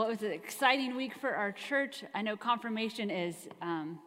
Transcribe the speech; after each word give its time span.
Well, 0.00 0.08
it 0.08 0.12
was 0.12 0.22
an 0.22 0.32
exciting 0.32 0.96
week 0.96 1.12
for 1.20 1.34
our 1.34 1.52
church. 1.52 2.04
I 2.14 2.22
know 2.22 2.34
confirmation 2.34 3.10
is, 3.10 3.34
um, 3.60 3.98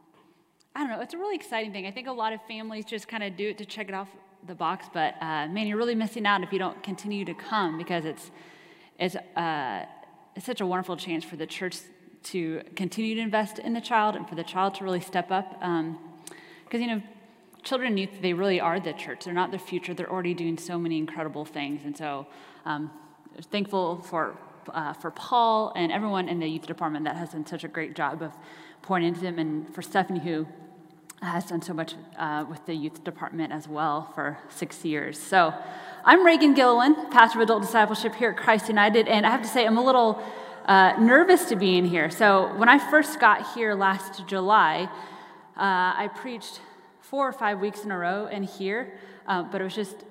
I 0.75 0.79
don't 0.79 0.89
know, 0.89 1.01
it's 1.01 1.13
a 1.13 1.19
really 1.19 1.35
exciting 1.35 1.71
thing. 1.71 1.85
I 1.85 1.91
think 1.91 2.07
a 2.07 2.11
lot 2.11 2.33
of 2.33 2.39
families 2.47 2.85
just 2.85 3.07
kind 3.07 3.21
of 3.21 3.37
do 3.37 3.49
it 3.49 3.59
to 3.59 3.65
check 3.65 3.89
it 3.89 3.93
off 3.93 4.07
the 4.47 4.55
box, 4.55 4.87
but 4.91 5.13
uh, 5.21 5.45
man, 5.49 5.67
you're 5.67 5.77
really 5.77 5.93
missing 5.93 6.25
out 6.25 6.41
if 6.41 6.51
you 6.51 6.57
don't 6.57 6.81
continue 6.81 7.23
to 7.25 7.35
come 7.35 7.77
because 7.77 8.05
it's, 8.05 8.31
it's, 8.97 9.15
uh, 9.15 9.85
it's 10.35 10.47
such 10.47 10.61
a 10.61 10.65
wonderful 10.65 10.97
chance 10.97 11.23
for 11.23 11.35
the 11.35 11.45
church 11.45 11.77
to 12.23 12.63
continue 12.75 13.13
to 13.13 13.21
invest 13.21 13.59
in 13.59 13.73
the 13.73 13.81
child 13.81 14.15
and 14.15 14.27
for 14.27 14.33
the 14.33 14.43
child 14.43 14.73
to 14.73 14.83
really 14.83 14.99
step 14.99 15.29
up. 15.29 15.51
Because, 15.51 15.61
um, 15.61 16.81
you 16.81 16.87
know, 16.87 17.03
children 17.61 17.89
and 17.89 17.99
youth, 17.99 18.19
they 18.19 18.33
really 18.33 18.59
are 18.59 18.79
the 18.79 18.93
church. 18.93 19.25
They're 19.25 19.33
not 19.35 19.51
the 19.51 19.59
future. 19.59 19.93
They're 19.93 20.11
already 20.11 20.33
doing 20.33 20.57
so 20.57 20.79
many 20.79 20.97
incredible 20.97 21.45
things. 21.45 21.81
And 21.85 21.95
so, 21.95 22.25
um, 22.65 22.89
thankful 23.51 24.01
for 24.01 24.35
uh, 24.73 24.93
for 24.93 25.11
Paul 25.11 25.73
and 25.75 25.91
everyone 25.91 26.29
in 26.29 26.39
the 26.39 26.47
youth 26.47 26.67
department 26.67 27.05
that 27.05 27.15
has 27.15 27.31
done 27.31 27.45
such 27.45 27.63
a 27.63 27.67
great 27.67 27.95
job 27.95 28.21
of 28.21 28.33
pouring 28.81 29.05
into 29.05 29.21
them, 29.21 29.39
and 29.39 29.73
for 29.73 29.81
Stephanie, 29.81 30.19
who 30.19 30.47
has 31.21 31.45
done 31.45 31.61
so 31.61 31.73
much 31.73 31.95
uh, 32.17 32.45
with 32.49 32.65
the 32.65 32.73
youth 32.73 33.03
department 33.03 33.53
as 33.53 33.67
well 33.67 34.11
for 34.13 34.37
six 34.49 34.83
years. 34.83 35.17
So 35.17 35.53
I'm 36.03 36.25
Reagan 36.25 36.53
Gilliland, 36.53 36.95
pastor 37.11 37.39
of 37.39 37.43
adult 37.43 37.61
discipleship 37.61 38.15
here 38.15 38.31
at 38.31 38.37
Christ 38.37 38.67
United, 38.67 39.07
and 39.07 39.25
I 39.25 39.31
have 39.31 39.41
to 39.41 39.47
say 39.47 39.65
I'm 39.65 39.77
a 39.77 39.83
little 39.83 40.21
uh, 40.65 40.93
nervous 40.99 41.45
to 41.45 41.55
be 41.55 41.77
in 41.77 41.85
here. 41.85 42.09
So 42.09 42.53
when 42.57 42.69
I 42.69 42.77
first 42.77 43.19
got 43.19 43.53
here 43.53 43.73
last 43.73 44.27
July, 44.27 44.89
uh, 45.55 45.93
I 45.95 46.09
preached 46.13 46.61
four 46.99 47.27
or 47.27 47.33
five 47.33 47.59
weeks 47.59 47.83
in 47.83 47.91
a 47.91 47.97
row 47.97 48.27
in 48.27 48.43
here, 48.43 48.93
uh, 49.27 49.43
but 49.43 49.61
it 49.61 49.63
was 49.63 49.75
just 49.75 50.03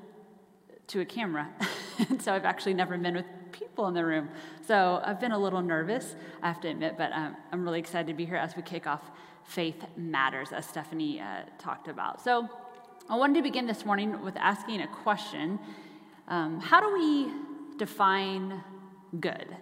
to 0.89 1.01
a 1.01 1.05
camera. 1.05 1.49
and 2.09 2.23
so 2.23 2.33
I've 2.33 2.45
actually 2.45 2.75
never 2.75 2.97
been 2.97 3.17
with 3.17 3.27
people 3.53 3.87
in 3.89 3.95
the 3.95 4.05
room. 4.05 4.29
So 4.67 5.01
I've 5.05 5.21
been 5.21 5.33
a 5.33 5.39
little 5.39 5.63
nervous, 5.63 6.15
I 6.43 6.49
have 6.49 6.61
to 6.63 6.69
admit, 6.69 6.97
but 6.99 7.13
um, 7.13 7.37
I'm 7.53 7.65
really 7.65 7.79
excited 7.79 8.07
to 8.09 8.15
be 8.15 8.25
here 8.25 8.37
as 8.37 8.57
we 8.57 8.63
kick 8.63 8.87
off 8.87 9.03
Faith 9.45 9.85
Matters, 9.97 10.53
as 10.53 10.67
Stephanie 10.67 11.21
uh, 11.21 11.43
talked 11.59 11.89
about. 11.89 12.23
So 12.23 12.49
I 13.09 13.17
wanted 13.17 13.35
to 13.35 13.43
begin 13.43 13.67
this 13.67 13.85
morning 13.85 14.23
with 14.23 14.37
asking 14.37 14.81
a 14.81 14.89
question 14.89 15.59
um, 16.29 16.61
How 16.61 16.81
do 16.81 16.93
we 16.93 17.33
define 17.77 18.63
good? 19.21 19.57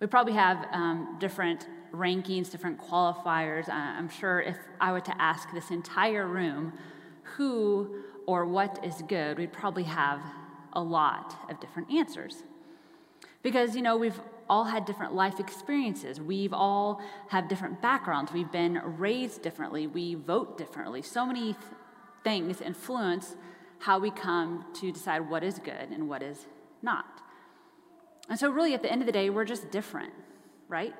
We 0.00 0.06
probably 0.06 0.32
have 0.32 0.66
um, 0.72 1.16
different 1.20 1.66
rankings, 1.92 2.50
different 2.50 2.80
qualifiers. 2.80 3.68
Uh, 3.68 3.72
I'm 3.72 4.08
sure 4.08 4.40
if 4.40 4.56
I 4.80 4.92
were 4.92 5.00
to 5.00 5.22
ask 5.22 5.52
this 5.52 5.70
entire 5.70 6.26
room 6.26 6.72
who 7.36 8.02
or 8.26 8.44
what 8.46 8.84
is 8.84 9.02
good, 9.08 9.38
we'd 9.38 9.52
probably 9.52 9.82
have 9.84 10.20
a 10.72 10.80
lot 10.82 11.36
of 11.50 11.60
different 11.60 11.90
answers. 11.90 12.42
Because, 13.42 13.74
you 13.74 13.82
know, 13.82 13.96
we've 13.96 14.20
all 14.48 14.64
had 14.64 14.84
different 14.84 15.14
life 15.14 15.40
experiences. 15.40 16.20
We've 16.20 16.52
all 16.52 17.00
have 17.28 17.48
different 17.48 17.80
backgrounds. 17.80 18.32
We've 18.32 18.50
been 18.50 18.80
raised 18.84 19.42
differently. 19.42 19.86
We 19.86 20.14
vote 20.14 20.58
differently. 20.58 21.02
So 21.02 21.24
many 21.24 21.52
th- 21.52 21.56
things 22.24 22.60
influence 22.60 23.36
how 23.78 23.98
we 23.98 24.10
come 24.10 24.66
to 24.74 24.92
decide 24.92 25.30
what 25.30 25.42
is 25.42 25.58
good 25.58 25.90
and 25.90 26.08
what 26.08 26.22
is 26.22 26.46
not. 26.82 27.22
And 28.28 28.38
so, 28.38 28.50
really, 28.50 28.74
at 28.74 28.82
the 28.82 28.92
end 28.92 29.02
of 29.02 29.06
the 29.06 29.12
day, 29.12 29.30
we're 29.30 29.44
just 29.44 29.70
different, 29.70 30.12
right? 30.68 30.94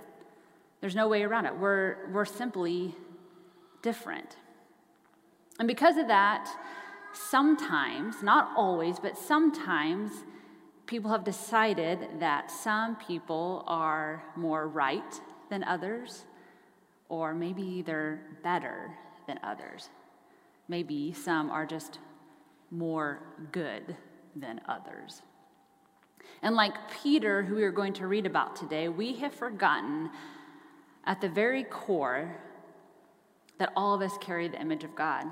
There's 0.80 0.96
no 0.96 1.08
way 1.08 1.22
around 1.22 1.46
it. 1.46 1.58
We're, 1.58 2.10
we're 2.10 2.24
simply 2.24 2.94
different. 3.82 4.36
And 5.58 5.68
because 5.68 5.98
of 5.98 6.08
that, 6.08 6.50
sometimes, 7.12 8.22
not 8.22 8.50
always, 8.56 8.98
but 8.98 9.16
sometimes, 9.16 10.12
people 10.86 11.10
have 11.10 11.22
decided 11.22 12.08
that 12.18 12.50
some 12.50 12.96
people 12.96 13.62
are 13.68 14.24
more 14.34 14.66
right 14.66 15.20
than 15.48 15.62
others, 15.64 16.24
or 17.08 17.32
maybe 17.32 17.82
they're 17.82 18.20
better 18.42 18.90
than 19.26 19.38
others. 19.44 19.88
Maybe 20.66 21.12
some 21.12 21.50
are 21.50 21.64
just 21.64 21.98
more 22.70 23.20
good 23.52 23.96
than 24.34 24.60
others. 24.68 25.22
And 26.42 26.56
like 26.56 26.74
Peter, 27.02 27.42
who 27.42 27.56
we 27.56 27.64
are 27.64 27.72
going 27.72 27.92
to 27.94 28.06
read 28.06 28.26
about 28.26 28.56
today, 28.56 28.88
we 28.88 29.14
have 29.14 29.34
forgotten 29.34 30.10
at 31.04 31.20
the 31.20 31.28
very 31.28 31.64
core 31.64 32.36
that 33.58 33.72
all 33.76 33.94
of 33.94 34.00
us 34.00 34.16
carry 34.20 34.48
the 34.48 34.60
image 34.60 34.84
of 34.84 34.94
God. 34.94 35.26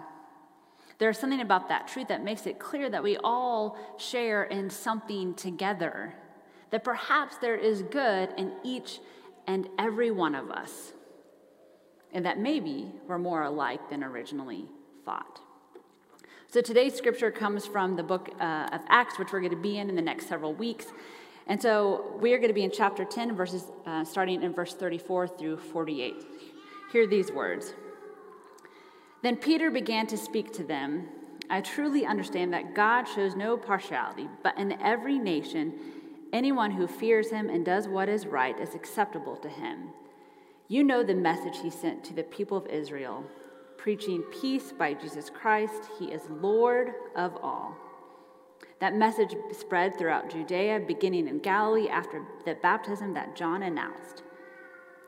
There's 0.98 1.18
something 1.18 1.40
about 1.40 1.68
that 1.68 1.86
truth 1.86 2.08
that 2.08 2.24
makes 2.24 2.46
it 2.46 2.58
clear 2.58 2.90
that 2.90 3.02
we 3.02 3.16
all 3.18 3.78
share 3.98 4.42
in 4.44 4.68
something 4.68 5.34
together, 5.34 6.14
that 6.70 6.82
perhaps 6.82 7.36
there 7.36 7.54
is 7.54 7.82
good 7.82 8.30
in 8.36 8.52
each 8.64 9.00
and 9.46 9.68
every 9.78 10.10
one 10.10 10.34
of 10.34 10.50
us, 10.50 10.92
and 12.12 12.26
that 12.26 12.38
maybe 12.38 12.90
we're 13.06 13.18
more 13.18 13.42
alike 13.42 13.88
than 13.90 14.02
originally 14.02 14.66
thought. 15.04 15.40
So 16.48 16.60
today's 16.60 16.94
scripture 16.94 17.30
comes 17.30 17.66
from 17.66 17.94
the 17.94 18.02
book 18.02 18.30
uh, 18.40 18.70
of 18.72 18.80
Acts, 18.88 19.18
which 19.18 19.32
we're 19.32 19.40
going 19.40 19.52
to 19.52 19.56
be 19.56 19.78
in 19.78 19.88
in 19.88 19.94
the 19.94 20.02
next 20.02 20.28
several 20.28 20.54
weeks. 20.54 20.86
And 21.46 21.60
so 21.60 22.16
we 22.20 22.32
are 22.32 22.38
going 22.38 22.48
to 22.48 22.54
be 22.54 22.64
in 22.64 22.70
chapter 22.70 23.04
10, 23.04 23.36
verses 23.36 23.64
uh, 23.86 24.04
starting 24.04 24.42
in 24.42 24.52
verse 24.52 24.74
34 24.74 25.28
through 25.28 25.58
48. 25.58 26.24
Hear 26.90 27.06
these 27.06 27.30
words. 27.30 27.74
Then 29.22 29.36
Peter 29.36 29.70
began 29.70 30.06
to 30.08 30.16
speak 30.16 30.52
to 30.52 30.64
them. 30.64 31.08
I 31.50 31.60
truly 31.60 32.06
understand 32.06 32.52
that 32.52 32.74
God 32.74 33.04
shows 33.04 33.34
no 33.34 33.56
partiality, 33.56 34.28
but 34.42 34.56
in 34.58 34.80
every 34.80 35.18
nation, 35.18 35.74
anyone 36.32 36.70
who 36.70 36.86
fears 36.86 37.30
him 37.30 37.48
and 37.48 37.64
does 37.64 37.88
what 37.88 38.08
is 38.08 38.26
right 38.26 38.58
is 38.60 38.74
acceptable 38.74 39.36
to 39.36 39.48
him. 39.48 39.88
You 40.68 40.84
know 40.84 41.02
the 41.02 41.14
message 41.14 41.58
he 41.62 41.70
sent 41.70 42.04
to 42.04 42.14
the 42.14 42.22
people 42.22 42.58
of 42.58 42.66
Israel, 42.66 43.24
preaching 43.78 44.22
peace 44.40 44.72
by 44.72 44.94
Jesus 44.94 45.30
Christ. 45.30 45.88
He 45.98 46.06
is 46.06 46.22
Lord 46.28 46.92
of 47.16 47.36
all. 47.42 47.74
That 48.80 48.94
message 48.94 49.34
spread 49.50 49.98
throughout 49.98 50.30
Judea, 50.30 50.80
beginning 50.86 51.26
in 51.26 51.38
Galilee 51.38 51.88
after 51.88 52.22
the 52.44 52.54
baptism 52.56 53.14
that 53.14 53.34
John 53.34 53.62
announced. 53.62 54.22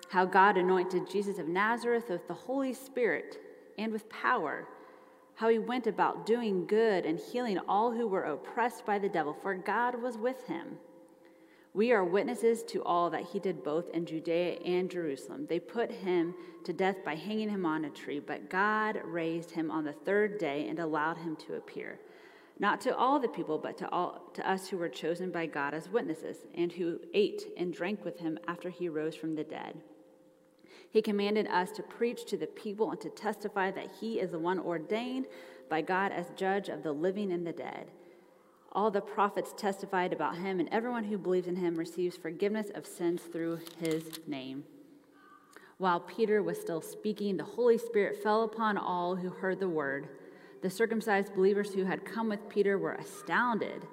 How 0.09 0.25
God 0.25 0.57
anointed 0.57 1.09
Jesus 1.09 1.39
of 1.39 1.47
Nazareth 1.47 2.09
with 2.09 2.27
the 2.27 2.35
Holy 2.35 2.73
Spirit 2.73 3.39
and 3.81 3.93
with 3.93 4.09
power, 4.11 4.69
how 5.35 5.49
he 5.49 5.59
went 5.59 5.87
about 5.87 6.27
doing 6.27 6.67
good 6.67 7.07
and 7.07 7.19
healing 7.19 7.59
all 7.67 7.91
who 7.91 8.07
were 8.07 8.25
oppressed 8.25 8.85
by 8.85 8.99
the 8.99 9.09
devil, 9.09 9.33
for 9.33 9.55
God 9.55 10.01
was 10.01 10.19
with 10.19 10.47
him. 10.47 10.77
We 11.73 11.93
are 11.93 12.05
witnesses 12.05 12.63
to 12.65 12.83
all 12.83 13.11
that 13.11 13.27
he 13.33 13.39
did 13.39 13.65
both 13.65 13.89
in 13.91 14.05
Judea 14.05 14.59
and 14.65 14.91
Jerusalem. 14.91 15.47
They 15.49 15.61
put 15.61 15.91
him 15.91 16.35
to 16.65 16.73
death 16.73 17.05
by 17.05 17.15
hanging 17.15 17.49
him 17.49 17.65
on 17.65 17.85
a 17.87 17.91
tree, 17.91 18.19
but 18.19 18.51
God 18.51 19.01
raised 19.05 19.53
him 19.53 19.71
on 19.71 19.85
the 19.85 19.93
third 19.93 20.39
day 20.39 20.69
and 20.69 20.79
allowed 20.79 21.17
him 21.17 21.37
to 21.47 21.55
appear. 21.55 22.01
Not 22.59 22.83
to 22.83 22.95
all 22.95 23.19
the 23.19 23.29
people, 23.29 23.57
but 23.57 23.79
to, 23.79 23.89
all, 23.89 24.31
to 24.35 24.51
us 24.51 24.69
who 24.69 24.77
were 24.77 24.89
chosen 24.91 25.31
by 25.31 25.47
God 25.47 25.73
as 25.73 25.89
witnesses, 25.89 26.37
and 26.55 26.71
who 26.71 27.01
ate 27.15 27.47
and 27.57 27.73
drank 27.73 28.05
with 28.05 28.19
him 28.19 28.39
after 28.47 28.69
he 28.69 28.91
rose 28.91 29.15
from 29.15 29.35
the 29.35 29.45
dead. 29.45 29.81
He 30.91 31.03
commanded 31.03 31.47
us 31.47 31.71
to 31.73 31.83
preach 31.83 32.25
to 32.27 32.37
the 32.37 32.49
people 32.49 32.91
and 32.91 33.01
to 33.01 33.11
testify 33.11 33.71
that 33.71 33.93
he 34.01 34.19
is 34.19 34.33
the 34.33 34.39
one 34.39 34.59
ordained 34.59 35.27
by 35.69 35.83
God 35.83 36.11
as 36.11 36.31
judge 36.37 36.69
of 36.69 36.83
the 36.83 36.93
living 36.93 37.31
and 37.33 37.47
the 37.47 37.53
dead. 37.53 37.91
All 38.73 38.91
the 38.91 39.01
prophets 39.01 39.55
testified 39.57 40.13
about 40.13 40.37
him, 40.37 40.61
and 40.61 40.69
everyone 40.71 41.05
who 41.05 41.19
believes 41.19 41.49
in 41.49 41.57
him 41.57 41.77
receives 41.77 42.17
forgiveness 42.17 42.71
of 42.75 42.87
sins 42.87 43.23
through 43.23 43.61
his 43.79 44.21
name. 44.27 44.65
While 45.79 46.01
Peter 46.01 46.43
was 46.43 46.61
still 46.61 46.81
speaking, 46.81 47.37
the 47.37 47.45
Holy 47.45 47.79
Spirit 47.79 48.23
fell 48.23 48.43
upon 48.43 48.77
all 48.77 49.17
who 49.17 49.31
heard 49.31 49.61
the 49.61 49.69
word. 49.69 50.09
The 50.63 50.71
circumcised 50.71 51.35
believers 51.35 51.73
who 51.73 51.85
had 51.85 52.05
come 52.05 52.29
with 52.29 52.49
Peter 52.49 52.79
were 52.79 52.95
astounded 52.95 53.87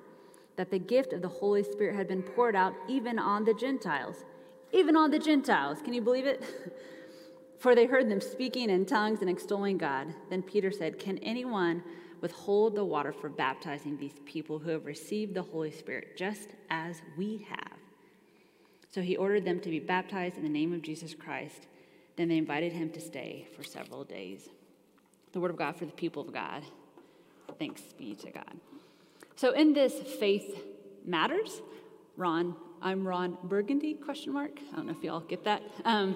that 0.58 0.70
the 0.70 0.80
gift 0.80 1.14
of 1.14 1.22
the 1.22 1.28
Holy 1.28 1.64
Spirit 1.64 1.96
had 1.96 2.08
been 2.08 2.24
poured 2.24 2.56
out 2.56 2.74
even 2.88 3.18
on 3.18 3.46
the 3.46 3.54
Gentiles 3.54 4.26
even 4.72 4.96
on 4.96 5.12
the 5.12 5.20
Gentiles. 5.20 5.80
Can 5.84 5.94
you 5.94 6.02
believe 6.02 6.26
it? 6.26 6.44
For 7.60 7.74
they 7.74 7.86
heard 7.88 8.10
them 8.10 8.22
speaking 8.22 8.70
in 8.70 8.86
tongues 8.86 9.22
and 9.22 9.30
extolling 9.30 9.78
God. 9.78 10.14
Then 10.30 10.44
Peter 10.44 10.72
said, 10.72 11.00
Can 11.00 11.18
anyone 11.20 11.84
withhold 12.22 12.76
the 12.76 12.86
water 12.86 13.12
for 13.12 13.30
baptizing 13.30 13.98
these 13.98 14.20
people 14.26 14.60
who 14.60 14.70
have 14.70 14.86
received 14.86 15.34
the 15.34 15.42
Holy 15.42 15.72
Spirit 15.72 16.16
just 16.16 16.50
as 16.70 17.02
we 17.18 17.48
have? 17.50 17.78
So 18.92 19.02
he 19.02 19.18
ordered 19.18 19.44
them 19.44 19.60
to 19.62 19.70
be 19.70 19.80
baptized 19.80 20.38
in 20.38 20.44
the 20.44 20.50
name 20.50 20.72
of 20.72 20.84
Jesus 20.84 21.16
Christ. 21.16 21.66
Then 22.16 22.30
they 22.30 22.38
invited 22.38 22.74
him 22.74 22.92
to 22.92 23.02
stay 23.02 23.48
for 23.56 23.64
several 23.64 24.04
days. 24.04 24.50
The 25.32 25.40
word 25.40 25.52
of 25.52 25.58
God 25.58 25.76
for 25.76 25.86
the 25.86 25.92
people 25.92 26.24
of 26.24 26.34
God. 26.34 26.64
Thanks 27.58 27.82
be 27.98 28.14
to 28.16 28.32
God. 28.32 28.60
So 29.36 29.52
in 29.52 29.74
this 29.74 29.94
faith 30.20 30.64
matters, 31.06 31.62
Ron 32.16 32.56
I'm 32.80 33.08
Ron 33.08 33.40
Burgundy, 33.44 33.96
question 33.96 34.34
mark. 34.34 34.60
I 34.72 34.76
don't 34.76 34.86
know 34.86 34.92
if 34.92 35.04
y'all 35.04 35.22
get 35.22 35.44
that. 35.46 35.64
Um, 35.84 36.16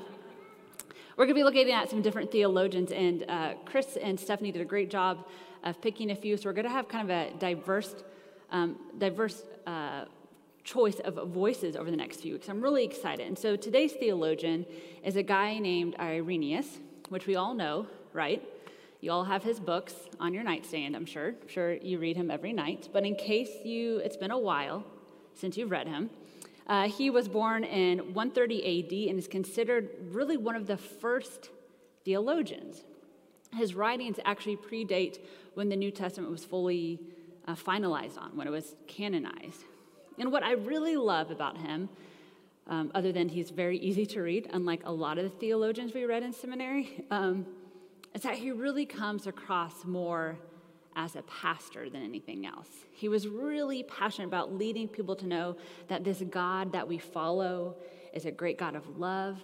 we're 1.17 1.25
going 1.25 1.35
to 1.35 1.39
be 1.39 1.43
looking 1.43 1.71
at 1.71 1.89
some 1.89 2.03
different 2.03 2.31
theologians, 2.31 2.91
and 2.91 3.25
uh, 3.27 3.53
Chris 3.65 3.97
and 3.99 4.19
Stephanie 4.19 4.51
did 4.51 4.61
a 4.61 4.65
great 4.65 4.91
job 4.91 5.25
of 5.63 5.81
picking 5.81 6.11
a 6.11 6.15
few. 6.15 6.37
So 6.37 6.47
we're 6.47 6.53
going 6.53 6.65
to 6.65 6.71
have 6.71 6.87
kind 6.87 7.09
of 7.09 7.15
a 7.15 7.35
diverse, 7.39 7.95
um, 8.51 8.77
diverse 8.99 9.43
uh, 9.65 10.05
choice 10.63 10.99
of 10.99 11.15
voices 11.29 11.75
over 11.75 11.89
the 11.89 11.97
next 11.97 12.21
few 12.21 12.33
weeks. 12.33 12.47
I'm 12.47 12.61
really 12.61 12.83
excited. 12.83 13.25
And 13.25 13.37
so 13.37 13.55
today's 13.55 13.93
theologian 13.93 14.67
is 15.03 15.15
a 15.15 15.23
guy 15.23 15.57
named 15.57 15.95
Irenaeus, 15.99 16.79
which 17.09 17.25
we 17.25 17.37
all 17.37 17.55
know, 17.55 17.87
right? 18.13 18.43
You 18.99 19.11
all 19.11 19.23
have 19.23 19.41
his 19.41 19.59
books 19.59 19.95
on 20.19 20.31
your 20.31 20.43
nightstand, 20.43 20.95
I'm 20.95 21.07
sure. 21.07 21.29
I'm 21.29 21.47
sure 21.47 21.73
you 21.73 21.97
read 21.97 22.17
him 22.17 22.29
every 22.29 22.53
night. 22.53 22.89
But 22.93 23.03
in 23.03 23.15
case 23.15 23.49
you, 23.65 23.97
it's 23.97 24.17
been 24.17 24.29
a 24.29 24.37
while 24.37 24.85
since 25.33 25.57
you've 25.57 25.71
read 25.71 25.87
him, 25.87 26.11
uh, 26.71 26.87
he 26.87 27.09
was 27.09 27.27
born 27.27 27.65
in 27.65 27.97
130 28.13 28.61
AD 28.63 29.09
and 29.09 29.19
is 29.19 29.27
considered 29.27 29.89
really 30.13 30.37
one 30.37 30.55
of 30.55 30.67
the 30.67 30.77
first 30.77 31.49
theologians. 32.05 32.85
His 33.53 33.75
writings 33.75 34.21
actually 34.23 34.55
predate 34.55 35.19
when 35.53 35.67
the 35.67 35.75
New 35.75 35.91
Testament 35.91 36.31
was 36.31 36.45
fully 36.45 37.01
uh, 37.45 37.55
finalized 37.55 38.17
on, 38.17 38.37
when 38.37 38.47
it 38.47 38.51
was 38.51 38.75
canonized. 38.87 39.65
And 40.17 40.31
what 40.31 40.43
I 40.43 40.53
really 40.53 40.95
love 40.95 41.29
about 41.29 41.57
him, 41.57 41.89
um, 42.67 42.89
other 42.95 43.11
than 43.11 43.27
he's 43.27 43.49
very 43.49 43.77
easy 43.77 44.05
to 44.05 44.21
read, 44.21 44.49
unlike 44.53 44.83
a 44.85 44.93
lot 44.93 45.17
of 45.17 45.25
the 45.25 45.37
theologians 45.39 45.93
we 45.93 46.05
read 46.05 46.23
in 46.23 46.31
seminary, 46.31 47.03
um, 47.11 47.45
is 48.15 48.21
that 48.21 48.35
he 48.35 48.51
really 48.51 48.85
comes 48.85 49.27
across 49.27 49.83
more 49.83 50.39
as 50.95 51.15
a 51.15 51.21
pastor 51.23 51.89
than 51.89 52.03
anything 52.03 52.45
else. 52.45 52.67
He 52.91 53.07
was 53.07 53.27
really 53.27 53.83
passionate 53.83 54.27
about 54.27 54.53
leading 54.53 54.87
people 54.87 55.15
to 55.17 55.25
know 55.25 55.55
that 55.87 56.03
this 56.03 56.21
God 56.29 56.73
that 56.73 56.87
we 56.87 56.97
follow 56.97 57.75
is 58.13 58.25
a 58.25 58.31
great 58.31 58.57
God 58.57 58.75
of 58.75 58.97
love 58.97 59.39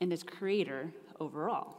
and 0.00 0.12
is 0.12 0.22
creator 0.22 0.90
overall. 1.18 1.76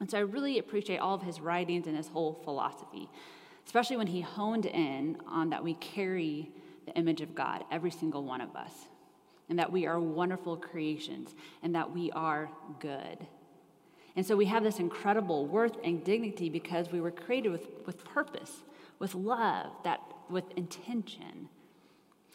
And 0.00 0.10
so 0.10 0.18
I 0.18 0.22
really 0.22 0.58
appreciate 0.58 0.98
all 0.98 1.14
of 1.14 1.22
his 1.22 1.40
writings 1.40 1.86
and 1.86 1.96
his 1.96 2.08
whole 2.08 2.40
philosophy, 2.44 3.08
especially 3.66 3.96
when 3.96 4.06
he 4.06 4.20
honed 4.20 4.66
in 4.66 5.16
on 5.26 5.50
that 5.50 5.62
we 5.62 5.74
carry 5.74 6.50
the 6.86 6.92
image 6.94 7.20
of 7.20 7.34
God, 7.34 7.64
every 7.70 7.90
single 7.90 8.24
one 8.24 8.40
of 8.40 8.56
us, 8.56 8.72
and 9.48 9.58
that 9.58 9.70
we 9.70 9.86
are 9.86 10.00
wonderful 10.00 10.56
creations 10.56 11.34
and 11.62 11.74
that 11.74 11.92
we 11.92 12.10
are 12.12 12.50
good. 12.80 13.26
And 14.16 14.26
so 14.26 14.36
we 14.36 14.46
have 14.46 14.62
this 14.62 14.78
incredible 14.78 15.46
worth 15.46 15.76
and 15.82 16.04
dignity 16.04 16.50
because 16.50 16.90
we 16.92 17.00
were 17.00 17.10
created 17.10 17.50
with, 17.50 17.66
with 17.86 18.04
purpose, 18.04 18.62
with 18.98 19.14
love, 19.14 19.70
that 19.84 20.00
with 20.28 20.44
intention. 20.56 21.48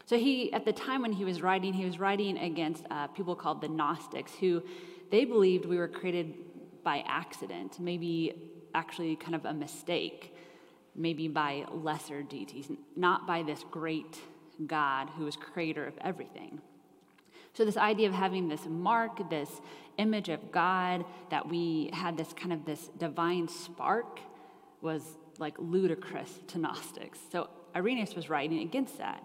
So 0.05 0.17
he, 0.17 0.51
at 0.53 0.65
the 0.65 0.73
time 0.73 1.01
when 1.01 1.11
he 1.11 1.25
was 1.25 1.41
writing, 1.41 1.73
he 1.73 1.85
was 1.85 1.99
writing 1.99 2.37
against 2.37 2.85
uh, 2.89 3.07
people 3.07 3.35
called 3.35 3.61
the 3.61 3.67
Gnostics, 3.67 4.31
who 4.39 4.63
they 5.11 5.25
believed 5.25 5.65
we 5.65 5.77
were 5.77 5.87
created 5.87 6.33
by 6.83 7.03
accident, 7.07 7.79
maybe 7.79 8.33
actually 8.73 9.15
kind 9.15 9.35
of 9.35 9.45
a 9.45 9.53
mistake, 9.53 10.33
maybe 10.95 11.27
by 11.27 11.65
lesser 11.71 12.23
deities, 12.23 12.71
not 12.95 13.27
by 13.27 13.43
this 13.43 13.63
great 13.69 14.19
God 14.65 15.09
who 15.17 15.27
is 15.27 15.35
creator 15.35 15.85
of 15.85 15.93
everything. 16.01 16.61
So, 17.57 17.65
this 17.65 17.75
idea 17.75 18.07
of 18.07 18.13
having 18.13 18.49
this 18.49 18.67
mark, 18.67 19.31
this 19.31 19.49
image 19.97 20.29
of 20.29 20.51
God, 20.51 21.03
that 21.31 21.49
we 21.49 21.89
had 21.91 22.15
this 22.15 22.31
kind 22.31 22.53
of 22.53 22.65
this 22.65 22.89
divine 22.99 23.47
spark 23.47 24.19
was 24.83 25.01
like 25.39 25.55
ludicrous 25.57 26.31
to 26.49 26.59
Gnostics. 26.59 27.17
So, 27.31 27.49
Irenaeus 27.75 28.13
was 28.13 28.29
writing 28.29 28.59
against 28.59 28.99
that. 28.99 29.23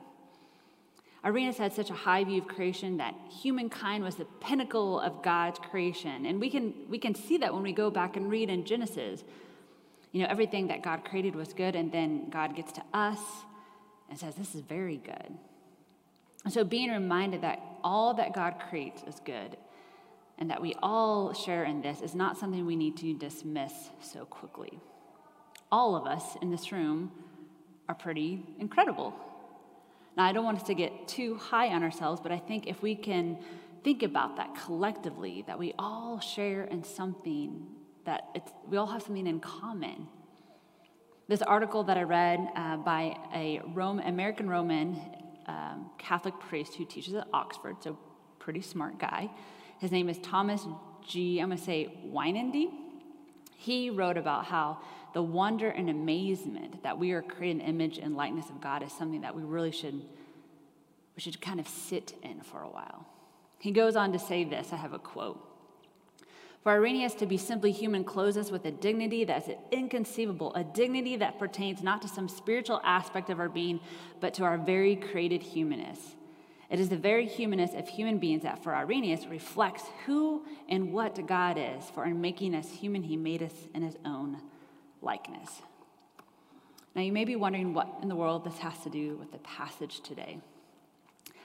Irenaeus 1.22 1.58
had 1.58 1.74
such 1.74 1.90
a 1.90 1.92
high 1.92 2.24
view 2.24 2.40
of 2.40 2.48
creation 2.48 2.96
that 2.96 3.14
humankind 3.28 4.02
was 4.02 4.14
the 4.14 4.24
pinnacle 4.40 4.98
of 4.98 5.22
God's 5.22 5.58
creation. 5.58 6.24
And 6.24 6.40
we 6.40 6.48
can, 6.48 6.72
we 6.88 6.96
can 6.96 7.14
see 7.14 7.36
that 7.36 7.52
when 7.52 7.62
we 7.62 7.74
go 7.74 7.90
back 7.90 8.16
and 8.16 8.30
read 8.30 8.48
in 8.48 8.64
Genesis. 8.64 9.24
You 10.10 10.22
know, 10.22 10.28
everything 10.30 10.68
that 10.68 10.82
God 10.82 11.04
created 11.04 11.36
was 11.36 11.52
good, 11.52 11.76
and 11.76 11.92
then 11.92 12.30
God 12.30 12.56
gets 12.56 12.72
to 12.72 12.82
us 12.94 13.20
and 14.08 14.18
says, 14.18 14.36
This 14.36 14.54
is 14.54 14.62
very 14.62 14.96
good. 14.96 15.36
So 16.48 16.64
being 16.64 16.90
reminded 16.90 17.42
that 17.42 17.60
all 17.84 18.14
that 18.14 18.34
God 18.34 18.56
creates 18.68 19.02
is 19.04 19.20
good 19.24 19.56
and 20.38 20.50
that 20.50 20.60
we 20.60 20.74
all 20.82 21.32
share 21.32 21.64
in 21.64 21.82
this 21.82 22.00
is 22.00 22.14
not 22.14 22.36
something 22.36 22.66
we 22.66 22.76
need 22.76 22.96
to 22.98 23.14
dismiss 23.14 23.72
so 24.00 24.24
quickly. 24.24 24.80
All 25.70 25.94
of 25.94 26.06
us 26.06 26.36
in 26.42 26.50
this 26.50 26.72
room 26.72 27.12
are 27.88 27.94
pretty 27.94 28.44
incredible. 28.58 29.14
Now, 30.16 30.24
I 30.24 30.32
don't 30.32 30.44
want 30.44 30.58
us 30.58 30.66
to 30.66 30.74
get 30.74 31.08
too 31.08 31.36
high 31.36 31.68
on 31.68 31.82
ourselves, 31.82 32.20
but 32.20 32.32
I 32.32 32.38
think 32.38 32.66
if 32.66 32.82
we 32.82 32.94
can 32.94 33.38
think 33.84 34.02
about 34.02 34.36
that 34.36 34.54
collectively, 34.64 35.44
that 35.46 35.58
we 35.58 35.74
all 35.78 36.20
share 36.20 36.64
in 36.64 36.84
something, 36.84 37.66
that 38.04 38.50
we 38.68 38.76
all 38.76 38.86
have 38.86 39.02
something 39.02 39.26
in 39.26 39.40
common. 39.40 40.08
This 41.28 41.40
article 41.40 41.84
that 41.84 41.96
I 41.96 42.02
read 42.02 42.46
uh, 42.54 42.76
by 42.78 43.16
a 43.34 43.60
Rome, 43.74 44.00
American 44.00 44.48
Roman 44.48 45.00
um, 45.46 45.90
Catholic 45.98 46.38
priest 46.40 46.74
who 46.74 46.84
teaches 46.84 47.14
at 47.14 47.26
Oxford, 47.32 47.76
so 47.80 47.98
pretty 48.38 48.60
smart 48.60 48.98
guy. 48.98 49.30
His 49.78 49.90
name 49.90 50.08
is 50.08 50.18
Thomas 50.18 50.66
G. 51.06 51.38
I'm 51.40 51.48
going 51.48 51.58
to 51.58 51.64
say 51.64 51.98
Weinandy. 52.06 52.70
He 53.56 53.90
wrote 53.90 54.16
about 54.16 54.46
how 54.46 54.78
the 55.14 55.22
wonder 55.22 55.68
and 55.68 55.90
amazement 55.90 56.82
that 56.82 56.98
we 56.98 57.12
are 57.12 57.22
creating 57.22 57.60
an 57.60 57.68
image 57.68 57.98
and 57.98 58.16
likeness 58.16 58.48
of 58.48 58.60
God 58.60 58.82
is 58.82 58.92
something 58.92 59.20
that 59.20 59.34
we 59.34 59.42
really 59.42 59.72
should 59.72 60.02
we 61.14 61.20
should 61.20 61.40
kind 61.42 61.60
of 61.60 61.68
sit 61.68 62.14
in 62.22 62.40
for 62.40 62.62
a 62.62 62.68
while. 62.68 63.06
He 63.58 63.70
goes 63.70 63.96
on 63.96 64.12
to 64.12 64.18
say 64.18 64.44
this. 64.44 64.72
I 64.72 64.76
have 64.76 64.94
a 64.94 64.98
quote. 64.98 65.51
For 66.62 66.70
Irenaeus 66.70 67.14
to 67.14 67.26
be 67.26 67.38
simply 67.38 67.72
human 67.72 68.04
clothes 68.04 68.36
us 68.36 68.52
with 68.52 68.64
a 68.66 68.70
dignity 68.70 69.24
that's 69.24 69.48
inconceivable, 69.72 70.54
a 70.54 70.62
dignity 70.62 71.16
that 71.16 71.38
pertains 71.38 71.82
not 71.82 72.02
to 72.02 72.08
some 72.08 72.28
spiritual 72.28 72.80
aspect 72.84 73.30
of 73.30 73.40
our 73.40 73.48
being, 73.48 73.80
but 74.20 74.32
to 74.34 74.44
our 74.44 74.58
very 74.58 74.94
created 74.94 75.42
humanness. 75.42 75.98
It 76.70 76.78
is 76.78 76.88
the 76.88 76.96
very 76.96 77.26
humanness 77.26 77.74
of 77.74 77.88
human 77.88 78.18
beings 78.18 78.44
that 78.44 78.62
for 78.62 78.74
Irenaeus 78.74 79.26
reflects 79.26 79.82
who 80.06 80.46
and 80.68 80.92
what 80.92 81.26
God 81.26 81.58
is, 81.58 81.84
for 81.90 82.04
in 82.04 82.20
making 82.20 82.54
us 82.54 82.70
human, 82.70 83.02
he 83.02 83.16
made 83.16 83.42
us 83.42 83.52
in 83.74 83.82
his 83.82 83.96
own 84.04 84.40
likeness. 85.02 85.62
Now, 86.94 87.02
you 87.02 87.12
may 87.12 87.24
be 87.24 87.36
wondering 87.36 87.74
what 87.74 87.88
in 88.02 88.08
the 88.08 88.16
world 88.16 88.44
this 88.44 88.58
has 88.58 88.78
to 88.84 88.90
do 88.90 89.16
with 89.16 89.32
the 89.32 89.38
passage 89.38 90.00
today. 90.00 90.38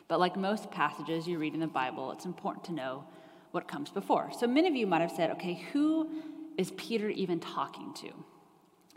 But 0.08 0.20
like 0.20 0.38
most 0.38 0.70
passages 0.72 1.28
you 1.28 1.40
read 1.40 1.56
in 1.56 1.60
the 1.60 1.68
Bible, 1.68 2.12
it's 2.12 2.26
important 2.26 2.66
to 2.66 2.74
know 2.74 3.04
what 3.52 3.68
comes 3.68 3.90
before. 3.90 4.32
So 4.38 4.48
many 4.48 4.68
of 4.68 4.76
you 4.76 4.88
might 4.88 5.02
have 5.02 5.12
said, 5.12 5.32
okay, 5.32 5.66
who 5.72 6.10
is 6.58 6.72
Peter 6.72 7.10
even 7.10 7.40
talking 7.40 7.94
to? 7.96 8.10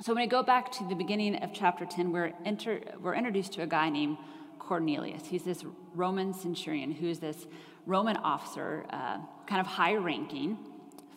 So 0.02 0.14
when 0.14 0.22
we 0.22 0.26
go 0.28 0.42
back 0.42 0.72
to 0.72 0.88
the 0.88 0.94
beginning 0.94 1.36
of 1.36 1.52
chapter 1.52 1.84
10, 1.84 2.10
we're, 2.10 2.32
enter, 2.44 2.80
we're 3.00 3.14
introduced 3.14 3.52
to 3.54 3.62
a 3.62 3.66
guy 3.66 3.90
named 3.90 4.16
Cornelius. 4.58 5.26
He's 5.26 5.42
this 5.42 5.64
Roman 5.94 6.32
centurion 6.32 6.92
who's 6.92 7.18
this 7.18 7.46
Roman 7.86 8.16
officer, 8.16 8.86
uh, 8.90 9.18
kind 9.46 9.60
of 9.60 9.66
high 9.66 9.94
ranking 9.94 10.58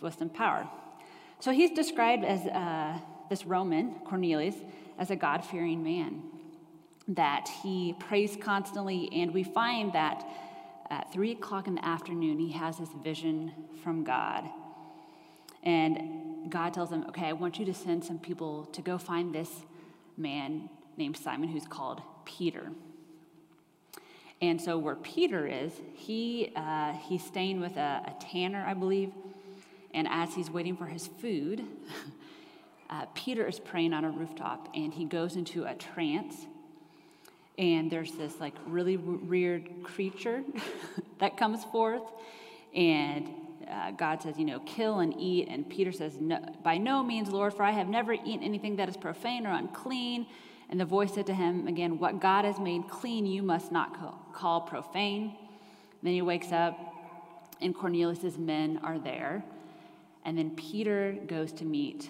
with 0.01 0.17
some 0.17 0.29
power. 0.29 0.67
So 1.39 1.51
he's 1.51 1.71
described 1.71 2.25
as 2.25 2.41
uh, 2.47 2.99
this 3.29 3.45
Roman, 3.45 3.95
Cornelius, 4.05 4.55
as 4.97 5.11
a 5.11 5.15
God 5.15 5.45
fearing 5.45 5.83
man, 5.83 6.23
that 7.07 7.49
he 7.61 7.95
prays 7.99 8.37
constantly, 8.39 9.09
and 9.13 9.33
we 9.33 9.43
find 9.43 9.93
that 9.93 10.25
at 10.93 11.11
three 11.11 11.31
o'clock 11.31 11.67
in 11.67 11.75
the 11.75 11.85
afternoon, 11.85 12.37
he 12.37 12.51
has 12.51 12.77
this 12.77 12.89
vision 13.03 13.51
from 13.83 14.03
God. 14.03 14.47
And 15.63 16.51
God 16.51 16.73
tells 16.73 16.91
him, 16.91 17.05
Okay, 17.09 17.25
I 17.25 17.33
want 17.33 17.57
you 17.57 17.65
to 17.65 17.73
send 17.73 18.03
some 18.03 18.19
people 18.19 18.65
to 18.73 18.81
go 18.81 18.97
find 18.97 19.33
this 19.33 19.49
man 20.17 20.69
named 20.95 21.17
Simon 21.17 21.49
who's 21.49 21.65
called 21.65 22.01
Peter. 22.25 22.71
And 24.39 24.61
so, 24.61 24.77
where 24.77 24.95
Peter 24.95 25.47
is, 25.47 25.71
he, 25.93 26.51
uh, 26.55 26.93
he's 26.93 27.23
staying 27.23 27.59
with 27.59 27.77
a, 27.77 28.03
a 28.05 28.13
tanner, 28.19 28.63
I 28.67 28.73
believe. 28.75 29.11
And 29.95 30.07
as 30.07 30.35
he's 30.35 30.51
waiting 30.51 30.75
for 30.75 30.85
his 30.85 31.07
food, 31.07 31.65
uh, 32.89 33.05
Peter 33.15 33.47
is 33.47 33.59
praying 33.59 33.93
on 33.93 34.05
a 34.05 34.11
rooftop 34.11 34.69
and 34.75 34.93
he 34.93 35.05
goes 35.05 35.35
into 35.37 35.63
a 35.63 35.73
trance. 35.73 36.45
And 37.57 37.91
there's 37.91 38.11
this 38.13 38.39
like 38.39 38.55
really 38.65 38.97
weird 38.97 39.83
creature 39.83 40.43
that 41.19 41.37
comes 41.37 41.63
forth. 41.65 42.03
And 42.75 43.29
uh, 43.69 43.91
God 43.91 44.21
says, 44.21 44.37
you 44.37 44.45
know, 44.45 44.59
kill 44.61 44.99
and 44.99 45.13
eat. 45.19 45.47
And 45.49 45.69
Peter 45.69 45.91
says, 45.91 46.19
no, 46.19 46.39
by 46.63 46.77
no 46.77 47.03
means, 47.03 47.29
Lord, 47.29 47.53
for 47.53 47.63
I 47.63 47.71
have 47.71 47.87
never 47.87 48.13
eaten 48.13 48.43
anything 48.43 48.77
that 48.77 48.89
is 48.89 48.97
profane 48.97 49.45
or 49.45 49.51
unclean. 49.51 50.25
And 50.69 50.79
the 50.79 50.85
voice 50.85 51.13
said 51.13 51.27
to 51.27 51.33
him 51.33 51.67
again, 51.67 51.99
What 51.99 52.19
God 52.19 52.45
has 52.45 52.59
made 52.59 52.87
clean, 52.89 53.25
you 53.25 53.43
must 53.43 53.71
not 53.71 54.33
call 54.33 54.61
profane. 54.61 55.23
And 55.25 56.01
then 56.01 56.13
he 56.13 56.21
wakes 56.21 56.51
up, 56.51 56.79
and 57.61 57.75
Cornelius's 57.75 58.37
men 58.37 58.79
are 58.83 58.97
there. 58.97 59.43
And 60.25 60.37
then 60.37 60.51
Peter 60.51 61.15
goes 61.27 61.51
to 61.53 61.65
meet 61.65 62.09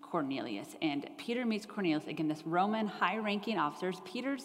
Cornelius. 0.00 0.68
And 0.82 1.08
Peter 1.16 1.44
meets 1.44 1.66
Cornelius, 1.66 2.06
again, 2.06 2.28
this 2.28 2.46
Roman 2.46 2.86
high 2.86 3.16
ranking 3.16 3.58
officer. 3.58 3.92
Peter's 4.04 4.44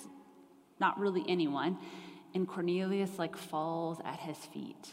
not 0.82 1.00
really 1.00 1.24
anyone. 1.30 1.78
And 2.34 2.46
Cornelius 2.46 3.18
like 3.18 3.38
falls 3.38 4.00
at 4.04 4.20
his 4.20 4.38
feet 4.38 4.92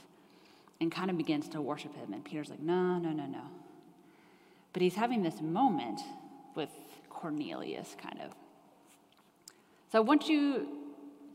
and 0.80 0.92
kind 0.92 1.10
of 1.10 1.16
begins 1.16 1.48
to 1.48 1.60
worship 1.60 1.96
him. 1.96 2.12
And 2.12 2.24
Peter's 2.24 2.50
like, 2.50 2.60
no, 2.60 2.98
no, 2.98 3.10
no, 3.10 3.26
no. 3.26 3.42
But 4.72 4.82
he's 4.82 4.94
having 4.94 5.22
this 5.22 5.40
moment 5.40 6.00
with 6.54 6.70
Cornelius, 7.10 7.96
kind 8.00 8.20
of. 8.20 8.32
So 9.90 9.98
I 9.98 10.00
want 10.00 10.28
you 10.28 10.68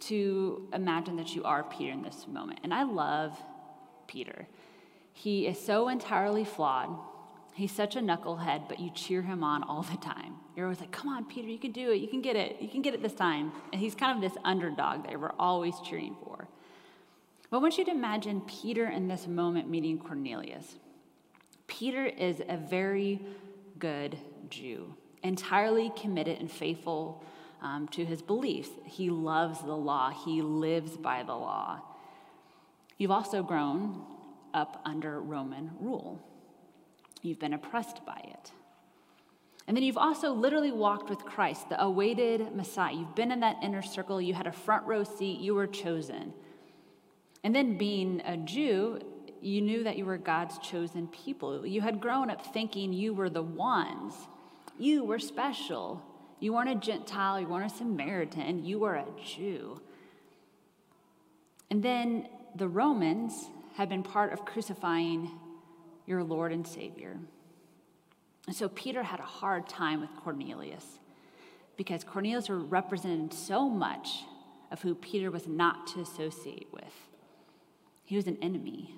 to 0.01 0.67
imagine 0.73 1.15
that 1.17 1.35
you 1.35 1.43
are 1.43 1.63
Peter 1.63 1.91
in 1.91 2.03
this 2.03 2.27
moment. 2.27 2.59
And 2.63 2.73
I 2.73 2.83
love 2.83 3.37
Peter. 4.07 4.47
He 5.13 5.47
is 5.47 5.59
so 5.59 5.89
entirely 5.89 6.45
flawed. 6.45 6.89
He's 7.53 7.71
such 7.71 7.95
a 7.95 7.99
knucklehead, 7.99 8.67
but 8.67 8.79
you 8.79 8.89
cheer 8.89 9.21
him 9.21 9.43
on 9.43 9.63
all 9.63 9.83
the 9.83 9.97
time. 9.97 10.35
You're 10.55 10.65
always 10.65 10.79
like, 10.79 10.91
come 10.91 11.09
on, 11.09 11.25
Peter, 11.25 11.47
you 11.47 11.59
can 11.59 11.71
do 11.71 11.91
it. 11.91 11.97
You 11.97 12.07
can 12.07 12.21
get 12.21 12.35
it. 12.35 12.57
You 12.59 12.67
can 12.67 12.81
get 12.81 12.93
it 12.93 13.03
this 13.03 13.13
time. 13.13 13.51
And 13.71 13.79
he's 13.79 13.93
kind 13.93 14.15
of 14.15 14.21
this 14.21 14.39
underdog 14.43 15.05
that 15.05 15.19
we're 15.19 15.33
always 15.37 15.75
cheering 15.85 16.15
for. 16.23 16.47
But 17.49 17.57
I 17.57 17.61
want 17.61 17.77
you 17.77 17.85
to 17.85 17.91
imagine 17.91 18.41
Peter 18.41 18.89
in 18.89 19.07
this 19.07 19.27
moment 19.27 19.69
meeting 19.69 19.99
Cornelius. 19.99 20.75
Peter 21.67 22.05
is 22.05 22.41
a 22.49 22.57
very 22.57 23.21
good 23.77 24.17
Jew, 24.49 24.95
entirely 25.21 25.91
committed 25.95 26.39
and 26.39 26.51
faithful 26.51 27.23
um, 27.61 27.87
to 27.89 28.05
his 28.05 28.21
beliefs. 28.21 28.69
He 28.85 29.09
loves 29.09 29.59
the 29.61 29.75
law, 29.75 30.09
he 30.09 30.41
lives 30.41 30.97
by 30.97 31.23
the 31.23 31.35
law. 31.35 31.81
You've 32.97 33.11
also 33.11 33.43
grown 33.43 34.01
up 34.53 34.81
under 34.85 35.21
Roman 35.21 35.71
rule, 35.79 36.21
you've 37.23 37.39
been 37.39 37.53
oppressed 37.53 38.05
by 38.05 38.21
it. 38.23 38.51
And 39.67 39.75
then 39.75 39.83
you've 39.83 39.97
also 39.97 40.33
literally 40.33 40.71
walked 40.71 41.09
with 41.09 41.19
Christ, 41.19 41.69
the 41.69 41.81
awaited 41.81 42.55
Messiah. 42.55 42.93
You've 42.93 43.15
been 43.15 43.31
in 43.31 43.39
that 43.39 43.57
inner 43.63 43.81
circle, 43.81 44.21
you 44.21 44.33
had 44.33 44.47
a 44.47 44.51
front 44.51 44.85
row 44.85 45.03
seat, 45.03 45.39
you 45.39 45.55
were 45.55 45.67
chosen. 45.67 46.33
And 47.43 47.55
then 47.55 47.77
being 47.77 48.21
a 48.25 48.37
Jew, 48.37 48.99
you 49.41 49.61
knew 49.61 49.83
that 49.83 49.97
you 49.97 50.05
were 50.05 50.17
God's 50.17 50.57
chosen 50.59 51.07
people. 51.07 51.65
You 51.65 51.81
had 51.81 51.99
grown 51.99 52.29
up 52.29 52.53
thinking 52.53 52.93
you 52.93 53.13
were 53.13 53.29
the 53.29 53.41
ones. 53.41 54.13
You 54.77 55.03
were 55.03 55.19
special. 55.19 56.01
You 56.43 56.51
weren't 56.51 56.69
a 56.69 56.75
Gentile, 56.75 57.39
you 57.39 57.47
weren't 57.47 57.71
a 57.71 57.73
Samaritan, 57.73 58.65
you 58.65 58.79
were 58.79 58.95
a 58.95 59.05
Jew. 59.23 59.79
And 61.71 61.81
then 61.81 62.27
the 62.53 62.67
Romans 62.67 63.49
had 63.75 63.87
been 63.87 64.03
part 64.03 64.33
of 64.33 64.43
crucifying 64.43 65.31
your 66.05 66.23
Lord 66.23 66.51
and 66.51 66.65
Savior. 66.67 67.17
And 68.47 68.55
so 68.55 68.69
Peter 68.69 69.03
had 69.03 69.19
a 69.19 69.23
hard 69.23 69.67
time 69.67 70.01
with 70.01 70.09
Cornelius 70.23 70.85
because 71.77 72.03
Cornelius 72.03 72.49
represented 72.49 73.33
so 73.33 73.69
much 73.69 74.23
of 74.71 74.81
who 74.81 74.95
Peter 74.95 75.31
was 75.31 75.47
not 75.47 75.87
to 75.87 76.01
associate 76.01 76.67
with. 76.71 76.93
He 78.03 78.15
was 78.15 78.27
an 78.27 78.37
enemy. 78.41 78.95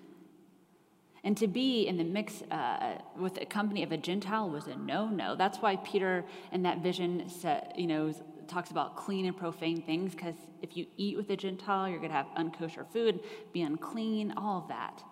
And 1.23 1.35
to 1.37 1.47
be 1.47 1.87
in 1.87 1.97
the 1.97 2.03
mix 2.03 2.43
uh, 2.43 2.99
with 3.17 3.35
the 3.35 3.45
company 3.45 3.83
of 3.83 3.91
a 3.91 3.97
Gentile 3.97 4.49
was 4.49 4.67
a 4.67 4.75
no 4.75 5.07
no. 5.07 5.35
That's 5.35 5.57
why 5.57 5.75
Peter 5.77 6.23
in 6.51 6.63
that 6.63 6.79
vision 6.79 7.29
said, 7.29 7.73
you 7.75 7.87
know, 7.87 8.13
talks 8.47 8.69
about 8.69 8.95
clean 8.95 9.25
and 9.25 9.35
profane 9.35 9.81
things, 9.81 10.13
because 10.13 10.35
if 10.61 10.77
you 10.77 10.85
eat 10.97 11.17
with 11.17 11.29
a 11.31 11.35
Gentile, 11.35 11.89
you're 11.89 11.97
going 11.99 12.11
to 12.11 12.15
have 12.15 12.27
unkosher 12.37 12.85
food, 12.91 13.19
be 13.53 13.63
unclean, 13.63 14.33
all 14.37 14.61
of 14.61 14.67
that. 14.67 15.03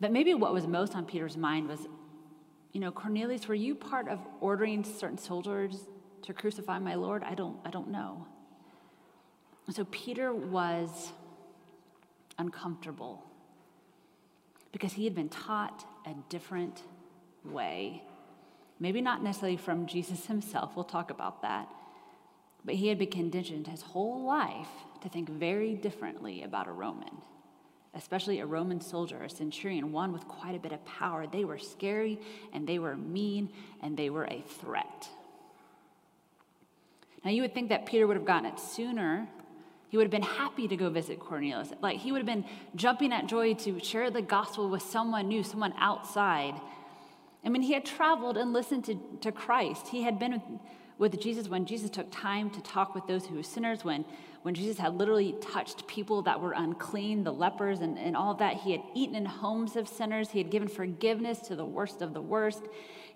But 0.00 0.12
maybe 0.12 0.34
what 0.34 0.52
was 0.52 0.66
most 0.66 0.94
on 0.94 1.04
Peter's 1.04 1.36
mind 1.36 1.68
was, 1.68 1.80
you 2.72 2.80
know, 2.80 2.92
Cornelius, 2.92 3.48
were 3.48 3.54
you 3.54 3.74
part 3.74 4.08
of 4.08 4.20
ordering 4.40 4.84
certain 4.84 5.18
soldiers 5.18 5.86
to 6.22 6.32
crucify 6.32 6.78
my 6.78 6.94
Lord? 6.94 7.22
I 7.24 7.34
don't, 7.34 7.56
I 7.64 7.70
don't 7.70 7.88
know. 7.90 8.26
so 9.70 9.84
Peter 9.90 10.32
was 10.32 11.12
uncomfortable 12.38 13.24
because 14.72 14.92
he 14.92 15.04
had 15.04 15.14
been 15.14 15.28
taught 15.28 15.84
a 16.06 16.14
different 16.28 16.82
way. 17.44 18.02
Maybe 18.78 19.00
not 19.00 19.22
necessarily 19.22 19.56
from 19.56 19.86
Jesus 19.86 20.26
himself, 20.26 20.76
we'll 20.76 20.84
talk 20.84 21.10
about 21.10 21.42
that, 21.42 21.68
but 22.64 22.76
he 22.76 22.88
had 22.88 22.98
been 22.98 23.10
conditioned 23.10 23.66
his 23.66 23.82
whole 23.82 24.24
life 24.24 24.68
to 25.02 25.08
think 25.08 25.28
very 25.28 25.74
differently 25.74 26.42
about 26.42 26.68
a 26.68 26.72
Roman, 26.72 27.22
especially 27.94 28.40
a 28.40 28.46
Roman 28.46 28.80
soldier, 28.80 29.22
a 29.22 29.30
centurion, 29.30 29.92
one 29.92 30.12
with 30.12 30.26
quite 30.28 30.54
a 30.54 30.58
bit 30.58 30.72
of 30.72 30.84
power. 30.84 31.26
They 31.26 31.44
were 31.44 31.58
scary 31.58 32.20
and 32.52 32.66
they 32.66 32.78
were 32.78 32.96
mean 32.96 33.50
and 33.82 33.96
they 33.96 34.10
were 34.10 34.24
a 34.24 34.42
threat. 34.60 35.08
Now, 37.24 37.30
you 37.30 37.42
would 37.42 37.54
think 37.54 37.70
that 37.70 37.86
Peter 37.86 38.06
would 38.06 38.16
have 38.16 38.26
gotten 38.26 38.46
it 38.46 38.60
sooner 38.60 39.28
he 39.88 39.96
would 39.96 40.04
have 40.04 40.10
been 40.10 40.22
happy 40.22 40.68
to 40.68 40.76
go 40.76 40.90
visit 40.90 41.18
Cornelius. 41.18 41.72
Like 41.80 41.98
he 41.98 42.12
would 42.12 42.18
have 42.18 42.26
been 42.26 42.44
jumping 42.76 43.12
at 43.12 43.26
joy 43.26 43.54
to 43.54 43.82
share 43.82 44.10
the 44.10 44.20
gospel 44.20 44.68
with 44.68 44.82
someone 44.82 45.28
new, 45.28 45.42
someone 45.42 45.72
outside. 45.78 46.60
I 47.48 47.50
mean, 47.50 47.62
he 47.62 47.72
had 47.72 47.86
traveled 47.86 48.36
and 48.36 48.52
listened 48.52 48.84
to, 48.84 49.00
to 49.22 49.32
Christ. 49.32 49.88
He 49.88 50.02
had 50.02 50.18
been 50.18 50.32
with, 50.32 50.42
with 50.98 51.18
Jesus 51.18 51.48
when 51.48 51.64
Jesus 51.64 51.88
took 51.88 52.06
time 52.10 52.50
to 52.50 52.60
talk 52.60 52.94
with 52.94 53.06
those 53.06 53.24
who 53.24 53.36
were 53.36 53.42
sinners, 53.42 53.86
when, 53.86 54.04
when 54.42 54.54
Jesus 54.54 54.76
had 54.76 54.98
literally 54.98 55.34
touched 55.40 55.86
people 55.86 56.20
that 56.22 56.42
were 56.42 56.52
unclean, 56.52 57.24
the 57.24 57.32
lepers, 57.32 57.80
and, 57.80 57.98
and 57.98 58.14
all 58.14 58.34
that. 58.34 58.56
He 58.56 58.72
had 58.72 58.82
eaten 58.94 59.14
in 59.14 59.24
homes 59.24 59.76
of 59.76 59.88
sinners. 59.88 60.28
He 60.28 60.36
had 60.36 60.50
given 60.50 60.68
forgiveness 60.68 61.38
to 61.48 61.56
the 61.56 61.64
worst 61.64 62.02
of 62.02 62.12
the 62.12 62.20
worst. 62.20 62.64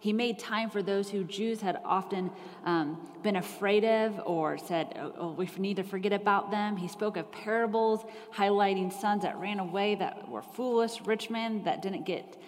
He 0.01 0.15
made 0.15 0.39
time 0.39 0.71
for 0.71 0.83
those 0.83 1.11
who 1.11 1.25
Jews 1.25 1.61
had 1.61 1.79
often 1.85 2.31
um, 2.65 3.07
been 3.23 3.37
afraid 3.37 3.85
of 3.85 4.19
or 4.25 4.57
said, 4.57 4.97
oh, 4.99 5.13
oh, 5.19 5.33
we 5.33 5.47
need 5.59 5.77
to 5.77 5.85
forget 5.85 6.15
about 6.15 6.51
them. 6.51 6.79
He 6.79 6.89
spoke 6.89 7.19
of 7.19 7.31
parables 7.31 8.07
highlighting 8.35 8.91
sons 8.99 9.25
that 9.25 9.37
ran 9.37 9.59
away 9.59 9.95
that 9.97 10.27
were 10.31 10.41
foolish, 10.41 11.03
rich 11.05 11.29
men 11.29 11.65
that 11.65 11.83
didn't 11.83 12.07
get 12.07 12.39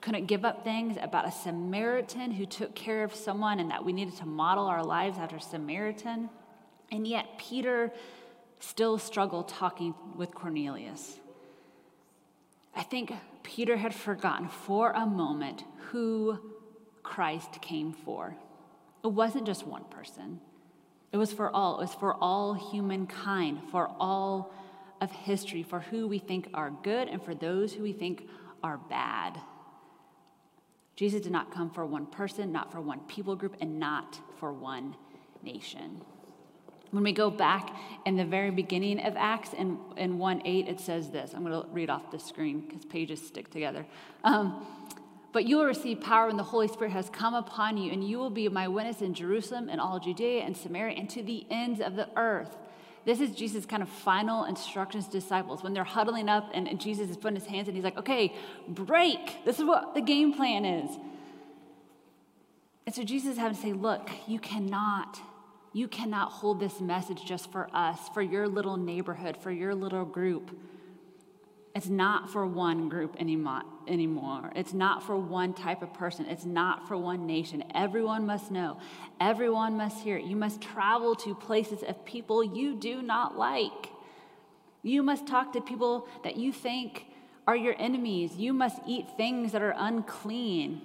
couldn't 0.00 0.26
give 0.26 0.44
up 0.44 0.64
things 0.64 0.96
about 1.00 1.26
a 1.26 1.30
Samaritan 1.30 2.32
who 2.32 2.46
took 2.46 2.74
care 2.74 3.04
of 3.04 3.14
someone 3.14 3.60
and 3.60 3.70
that 3.70 3.84
we 3.84 3.92
needed 3.92 4.16
to 4.16 4.26
model 4.26 4.66
our 4.66 4.84
lives 4.84 5.18
after 5.18 5.38
Samaritan. 5.38 6.30
And 6.90 7.06
yet 7.06 7.38
Peter 7.38 7.92
still 8.58 8.98
struggled 8.98 9.48
talking 9.48 9.94
with 10.16 10.34
Cornelius. 10.34 11.18
I 12.74 12.82
think 12.82 13.12
Peter 13.42 13.76
had 13.76 13.94
forgotten 13.94 14.48
for 14.48 14.92
a 14.92 15.04
moment 15.04 15.64
who 15.90 16.38
Christ 17.02 17.60
came 17.60 17.92
for. 17.92 18.36
It 19.04 19.08
wasn't 19.08 19.46
just 19.46 19.66
one 19.66 19.84
person, 19.84 20.40
it 21.12 21.16
was 21.18 21.32
for 21.32 21.50
all. 21.54 21.78
It 21.78 21.82
was 21.82 21.94
for 21.94 22.14
all 22.14 22.54
humankind, 22.54 23.60
for 23.70 23.90
all 24.00 24.52
of 25.00 25.10
history, 25.10 25.62
for 25.62 25.80
who 25.80 26.08
we 26.08 26.18
think 26.18 26.48
are 26.54 26.70
good 26.82 27.08
and 27.08 27.22
for 27.22 27.34
those 27.34 27.74
who 27.74 27.82
we 27.82 27.92
think 27.92 28.26
are 28.62 28.78
bad. 28.78 29.38
Jesus 30.96 31.20
did 31.20 31.32
not 31.32 31.50
come 31.50 31.70
for 31.70 31.86
one 31.86 32.06
person, 32.06 32.52
not 32.52 32.70
for 32.70 32.80
one 32.80 33.00
people 33.00 33.34
group, 33.34 33.56
and 33.60 33.78
not 33.78 34.20
for 34.38 34.52
one 34.52 34.94
nation. 35.42 36.02
When 36.90 37.02
we 37.02 37.12
go 37.12 37.30
back 37.30 37.74
in 38.04 38.16
the 38.16 38.24
very 38.24 38.50
beginning 38.50 39.00
of 39.00 39.16
Acts 39.16 39.54
in, 39.54 39.78
in 39.96 40.18
1 40.18 40.42
8, 40.44 40.68
it 40.68 40.78
says 40.78 41.10
this. 41.10 41.32
I'm 41.34 41.42
going 41.42 41.62
to 41.62 41.66
read 41.70 41.88
off 41.88 42.10
the 42.10 42.18
screen 42.18 42.60
because 42.60 42.84
pages 42.84 43.26
stick 43.26 43.50
together. 43.50 43.86
Um, 44.24 44.66
but 45.32 45.46
you 45.46 45.56
will 45.56 45.64
receive 45.64 46.02
power 46.02 46.26
when 46.26 46.36
the 46.36 46.42
Holy 46.42 46.68
Spirit 46.68 46.92
has 46.92 47.08
come 47.08 47.32
upon 47.32 47.78
you, 47.78 47.90
and 47.90 48.06
you 48.06 48.18
will 48.18 48.28
be 48.28 48.46
my 48.50 48.68
witness 48.68 49.00
in 49.00 49.14
Jerusalem 49.14 49.70
and 49.70 49.80
all 49.80 49.98
Judea 49.98 50.42
and 50.42 50.54
Samaria 50.54 50.98
and 50.98 51.08
to 51.08 51.22
the 51.22 51.46
ends 51.50 51.80
of 51.80 51.96
the 51.96 52.08
earth. 52.16 52.58
This 53.04 53.20
is 53.20 53.34
Jesus' 53.34 53.66
kind 53.66 53.82
of 53.82 53.88
final 53.88 54.44
instructions 54.44 55.06
to 55.06 55.12
disciples 55.12 55.62
when 55.62 55.74
they're 55.74 55.84
huddling 55.84 56.28
up 56.28 56.50
and 56.54 56.80
Jesus 56.80 57.10
is 57.10 57.16
putting 57.16 57.36
his 57.36 57.46
hands 57.46 57.66
and 57.66 57.76
he's 57.76 57.84
like, 57.84 57.98
okay, 57.98 58.34
break. 58.68 59.44
This 59.44 59.58
is 59.58 59.64
what 59.64 59.94
the 59.94 60.00
game 60.00 60.32
plan 60.32 60.64
is. 60.64 60.90
And 62.86 62.94
so 62.94 63.02
Jesus 63.02 63.32
is 63.32 63.38
having 63.38 63.56
to 63.56 63.62
say, 63.62 63.72
look, 63.72 64.10
you 64.26 64.38
cannot, 64.38 65.20
you 65.72 65.88
cannot 65.88 66.30
hold 66.30 66.60
this 66.60 66.80
message 66.80 67.24
just 67.24 67.50
for 67.50 67.68
us, 67.74 67.98
for 68.12 68.22
your 68.22 68.48
little 68.48 68.76
neighborhood, 68.76 69.36
for 69.36 69.50
your 69.50 69.74
little 69.74 70.04
group. 70.04 70.56
It's 71.74 71.88
not 71.88 72.30
for 72.30 72.46
one 72.46 72.90
group 72.90 73.16
anymore. 73.18 74.52
It's 74.54 74.74
not 74.74 75.02
for 75.02 75.16
one 75.16 75.54
type 75.54 75.80
of 75.80 75.94
person. 75.94 76.26
It's 76.26 76.44
not 76.44 76.86
for 76.86 76.98
one 76.98 77.26
nation. 77.26 77.64
Everyone 77.74 78.26
must 78.26 78.50
know. 78.50 78.78
Everyone 79.20 79.78
must 79.78 80.02
hear. 80.02 80.18
You 80.18 80.36
must 80.36 80.60
travel 80.60 81.14
to 81.16 81.34
places 81.34 81.82
of 81.82 82.04
people 82.04 82.44
you 82.44 82.74
do 82.74 83.00
not 83.00 83.38
like. 83.38 83.88
You 84.82 85.02
must 85.02 85.26
talk 85.26 85.54
to 85.54 85.62
people 85.62 86.08
that 86.24 86.36
you 86.36 86.52
think 86.52 87.06
are 87.46 87.56
your 87.56 87.74
enemies. 87.78 88.36
You 88.36 88.52
must 88.52 88.76
eat 88.86 89.06
things 89.16 89.52
that 89.52 89.62
are 89.62 89.74
unclean. 89.76 90.82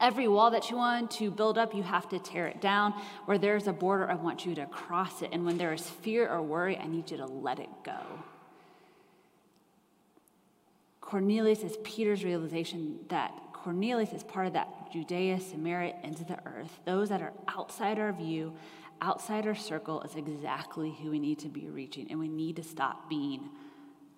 Every 0.00 0.26
wall 0.26 0.50
that 0.52 0.70
you 0.70 0.76
want 0.76 1.10
to 1.12 1.30
build 1.30 1.58
up, 1.58 1.74
you 1.74 1.82
have 1.82 2.08
to 2.08 2.18
tear 2.18 2.46
it 2.46 2.62
down. 2.62 2.92
Where 3.26 3.38
there's 3.38 3.66
a 3.66 3.72
border, 3.72 4.10
I 4.10 4.14
want 4.14 4.46
you 4.46 4.54
to 4.54 4.66
cross 4.66 5.20
it. 5.20 5.30
And 5.32 5.44
when 5.44 5.58
there 5.58 5.72
is 5.72 5.88
fear 5.88 6.28
or 6.28 6.42
worry, 6.42 6.78
I 6.78 6.86
need 6.86 7.10
you 7.10 7.18
to 7.18 7.26
let 7.26 7.58
it 7.58 7.68
go. 7.84 8.00
Cornelius 11.14 11.62
is 11.62 11.76
Peter's 11.84 12.24
realization 12.24 12.98
that 13.08 13.30
Cornelius 13.52 14.12
is 14.12 14.24
part 14.24 14.48
of 14.48 14.54
that 14.54 14.90
Judea, 14.92 15.38
Samaria, 15.38 15.94
into 16.02 16.24
the 16.24 16.36
earth. 16.44 16.80
Those 16.84 17.08
that 17.10 17.22
are 17.22 17.32
outside 17.46 18.00
our 18.00 18.12
view, 18.12 18.52
outside 19.00 19.46
our 19.46 19.54
circle, 19.54 20.02
is 20.02 20.16
exactly 20.16 20.90
who 21.00 21.12
we 21.12 21.20
need 21.20 21.38
to 21.38 21.48
be 21.48 21.68
reaching, 21.68 22.10
and 22.10 22.18
we 22.18 22.26
need 22.26 22.56
to 22.56 22.64
stop 22.64 23.08
being 23.08 23.48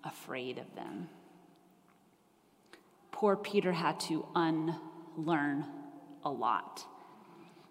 afraid 0.04 0.56
of 0.56 0.74
them. 0.74 1.10
Poor 3.12 3.36
Peter 3.36 3.72
had 3.72 4.00
to 4.00 4.24
unlearn 4.34 5.66
a 6.24 6.30
lot. 6.30 6.82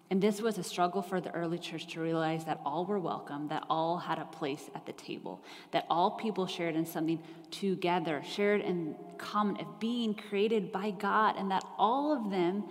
And 0.08 0.22
this 0.22 0.40
was 0.40 0.56
a 0.56 0.62
struggle 0.62 1.02
for 1.02 1.20
the 1.20 1.32
early 1.32 1.58
church 1.58 1.88
to 1.88 2.00
realize 2.00 2.44
that 2.44 2.60
all 2.64 2.84
were 2.84 2.98
welcome, 2.98 3.48
that 3.48 3.64
all 3.68 3.98
had 3.98 4.18
a 4.20 4.24
place 4.24 4.70
at 4.74 4.86
the 4.86 4.92
table, 4.92 5.42
that 5.72 5.84
all 5.90 6.12
people 6.12 6.46
shared 6.46 6.76
in 6.76 6.86
something 6.86 7.20
together, 7.50 8.22
shared 8.24 8.60
in 8.60 8.94
common 9.18 9.56
of 9.60 9.80
being 9.80 10.14
created 10.14 10.70
by 10.70 10.92
God, 10.92 11.34
and 11.36 11.50
that 11.50 11.64
all 11.76 12.12
of 12.12 12.30
them, 12.30 12.64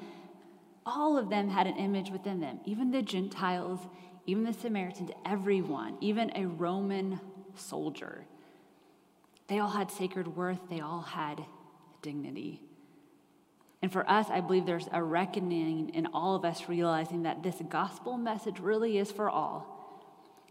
all 0.86 1.18
of 1.18 1.30
them 1.30 1.50
had 1.50 1.68
an 1.68 1.75
image 1.75 2.10
within 2.10 2.39
them, 2.39 2.62
even 2.63 2.92
the 2.92 3.01
Gentiles, 3.01 3.82
even 4.25 4.46
the 4.46 4.54
Samaritans, 4.54 5.12
everyone, 5.25 5.98
even 6.00 6.32
a 6.36 6.46
Roman 6.46 7.20
soldier. 7.56 8.24
They 9.48 9.60
all 9.60 9.70
had 9.70 9.92
sacred 9.92 10.38
worth, 10.38 10.60
they 10.70 10.80
all 10.80 11.01
had 11.01 11.44
dignity. 12.01 12.62
And 13.86 13.92
for 13.92 14.10
us, 14.10 14.32
I 14.32 14.42
believe 14.42 14.65
there's 14.65 14.89
a 14.92 15.04
reckoning 15.04 15.89
in 15.89 16.08
all 16.08 16.36
of 16.36 16.44
us 16.44 16.68
realizing 16.68 17.22
that 17.22 17.44
this 17.44 17.58
gospel 17.70 18.18
message 18.18 18.60
really 18.60 18.98
is 18.98 19.12
for 19.12 19.30
all. 19.30 20.01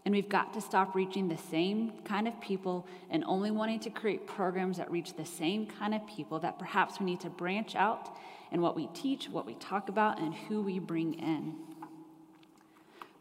And 0.05 0.15
we've 0.15 0.29
got 0.29 0.53
to 0.53 0.61
stop 0.61 0.95
reaching 0.95 1.27
the 1.27 1.37
same 1.37 1.91
kind 2.05 2.29
of 2.29 2.39
people 2.39 2.87
and 3.09 3.25
only 3.25 3.51
wanting 3.51 3.81
to 3.81 3.89
create 3.89 4.25
programs 4.25 4.77
that 4.77 4.89
reach 4.89 5.17
the 5.17 5.25
same 5.25 5.67
kind 5.67 5.93
of 5.93 6.07
people, 6.07 6.39
that 6.39 6.57
perhaps 6.57 6.97
we 7.01 7.07
need 7.07 7.19
to 7.19 7.29
branch 7.29 7.75
out 7.75 8.15
in 8.53 8.61
what 8.61 8.73
we 8.73 8.87
teach, 8.93 9.27
what 9.27 9.45
we 9.45 9.55
talk 9.55 9.89
about, 9.89 10.17
and 10.17 10.33
who 10.33 10.61
we 10.61 10.79
bring 10.79 11.15
in. 11.15 11.55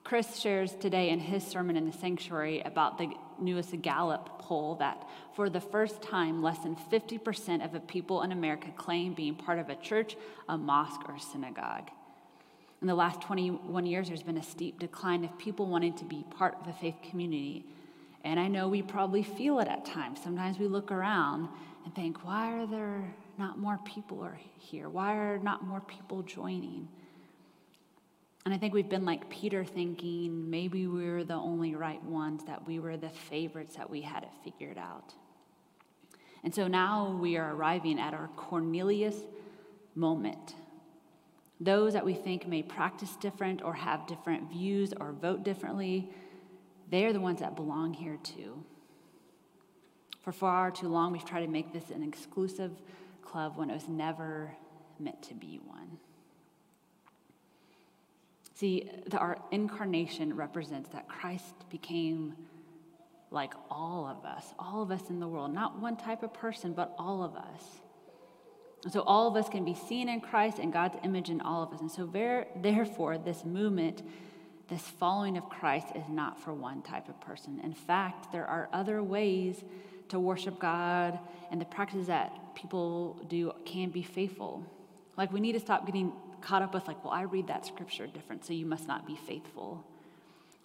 Chris 0.04 0.38
shares 0.38 0.76
today 0.76 1.08
in 1.08 1.18
his 1.18 1.44
sermon 1.44 1.76
in 1.76 1.86
the 1.90 1.98
sanctuary 1.98 2.60
about 2.60 2.98
the 2.98 3.12
newest 3.40 3.82
Gallup 3.82 4.30
poll 4.44 4.74
that 4.76 5.08
for 5.34 5.48
the 5.48 5.60
first 5.60 6.02
time, 6.02 6.42
less 6.42 6.58
than 6.58 6.76
50% 6.76 7.64
of 7.64 7.72
the 7.72 7.80
people 7.80 8.22
in 8.22 8.30
America 8.30 8.68
claim 8.76 9.14
being 9.14 9.34
part 9.34 9.58
of 9.58 9.70
a 9.70 9.76
church, 9.76 10.16
a 10.48 10.58
mosque, 10.58 11.08
or 11.08 11.16
a 11.16 11.20
synagogue. 11.20 11.90
In 12.82 12.86
the 12.86 12.94
last 12.94 13.22
21 13.22 13.86
years, 13.86 14.08
there's 14.08 14.22
been 14.22 14.36
a 14.36 14.42
steep 14.42 14.78
decline 14.78 15.24
of 15.24 15.36
people 15.38 15.66
wanting 15.66 15.94
to 15.94 16.04
be 16.04 16.24
part 16.36 16.56
of 16.60 16.68
a 16.68 16.72
faith 16.74 16.96
community. 17.08 17.64
And 18.24 18.38
I 18.38 18.48
know 18.48 18.68
we 18.68 18.82
probably 18.82 19.22
feel 19.22 19.58
it 19.60 19.68
at 19.68 19.86
times. 19.86 20.20
Sometimes 20.22 20.58
we 20.58 20.66
look 20.66 20.92
around 20.92 21.48
and 21.84 21.94
think, 21.94 22.24
why 22.24 22.52
are 22.52 22.66
there 22.66 23.14
not 23.38 23.58
more 23.58 23.78
people 23.84 24.28
here? 24.58 24.88
Why 24.88 25.14
are 25.14 25.38
not 25.38 25.64
more 25.66 25.80
people 25.80 26.22
joining? 26.22 26.88
And 28.44 28.52
I 28.52 28.58
think 28.58 28.74
we've 28.74 28.88
been 28.88 29.06
like 29.06 29.30
Peter 29.30 29.64
thinking 29.64 30.50
maybe 30.50 30.86
we 30.86 31.02
were 31.02 31.24
the 31.24 31.34
only 31.34 31.74
right 31.74 32.02
ones, 32.04 32.44
that 32.44 32.66
we 32.66 32.78
were 32.78 32.96
the 32.96 33.08
favorites, 33.08 33.76
that 33.76 33.88
we 33.88 34.02
had 34.02 34.22
it 34.22 34.30
figured 34.42 34.76
out. 34.76 35.14
And 36.42 36.54
so 36.54 36.68
now 36.68 37.16
we 37.20 37.38
are 37.38 37.54
arriving 37.54 37.98
at 37.98 38.12
our 38.12 38.28
Cornelius 38.36 39.16
moment. 39.94 40.54
Those 41.58 41.94
that 41.94 42.04
we 42.04 42.12
think 42.12 42.46
may 42.46 42.62
practice 42.62 43.16
different 43.16 43.62
or 43.62 43.72
have 43.72 44.06
different 44.06 44.50
views 44.50 44.92
or 45.00 45.12
vote 45.12 45.42
differently, 45.42 46.10
they're 46.90 47.14
the 47.14 47.20
ones 47.20 47.40
that 47.40 47.56
belong 47.56 47.94
here 47.94 48.18
too. 48.22 48.62
For 50.20 50.32
far 50.32 50.70
too 50.70 50.88
long, 50.88 51.12
we've 51.12 51.24
tried 51.24 51.42
to 51.42 51.46
make 51.46 51.72
this 51.72 51.90
an 51.90 52.02
exclusive 52.02 52.72
club 53.22 53.56
when 53.56 53.70
it 53.70 53.74
was 53.74 53.88
never 53.88 54.54
meant 54.98 55.22
to 55.22 55.34
be 55.34 55.60
one. 55.64 55.98
See, 58.64 58.90
the, 59.08 59.18
our 59.18 59.36
incarnation 59.50 60.34
represents 60.34 60.88
that 60.94 61.06
Christ 61.06 61.68
became 61.68 62.34
like 63.30 63.52
all 63.70 64.06
of 64.06 64.24
us, 64.24 64.54
all 64.58 64.80
of 64.80 64.90
us 64.90 65.10
in 65.10 65.20
the 65.20 65.28
world, 65.28 65.52
not 65.52 65.78
one 65.80 65.98
type 65.98 66.22
of 66.22 66.32
person, 66.32 66.72
but 66.72 66.94
all 66.98 67.22
of 67.22 67.36
us. 67.36 67.62
And 68.84 68.90
so 68.90 69.02
all 69.02 69.28
of 69.28 69.36
us 69.36 69.50
can 69.50 69.66
be 69.66 69.74
seen 69.74 70.08
in 70.08 70.22
Christ 70.22 70.58
and 70.58 70.72
God's 70.72 70.96
image 71.04 71.28
in 71.28 71.42
all 71.42 71.62
of 71.62 71.74
us. 71.74 71.82
And 71.82 71.90
so, 71.90 72.06
there, 72.06 72.46
therefore, 72.56 73.18
this 73.18 73.44
movement, 73.44 74.02
this 74.70 74.80
following 74.80 75.36
of 75.36 75.46
Christ, 75.50 75.88
is 75.94 76.08
not 76.08 76.40
for 76.40 76.54
one 76.54 76.80
type 76.80 77.10
of 77.10 77.20
person. 77.20 77.60
In 77.62 77.74
fact, 77.74 78.32
there 78.32 78.46
are 78.46 78.70
other 78.72 79.02
ways 79.02 79.62
to 80.08 80.18
worship 80.18 80.58
God, 80.58 81.18
and 81.50 81.60
the 81.60 81.66
practices 81.66 82.06
that 82.06 82.54
people 82.54 83.20
do 83.28 83.52
can 83.66 83.90
be 83.90 84.02
faithful. 84.02 84.64
Like, 85.18 85.34
we 85.34 85.40
need 85.40 85.52
to 85.52 85.60
stop 85.60 85.84
getting 85.84 86.14
caught 86.44 86.62
up 86.62 86.74
with, 86.74 86.86
like, 86.86 87.02
well, 87.04 87.12
I 87.12 87.22
read 87.22 87.48
that 87.48 87.66
scripture 87.66 88.06
different, 88.06 88.44
so 88.44 88.52
you 88.52 88.66
must 88.66 88.86
not 88.86 89.06
be 89.06 89.16
faithful. 89.16 89.84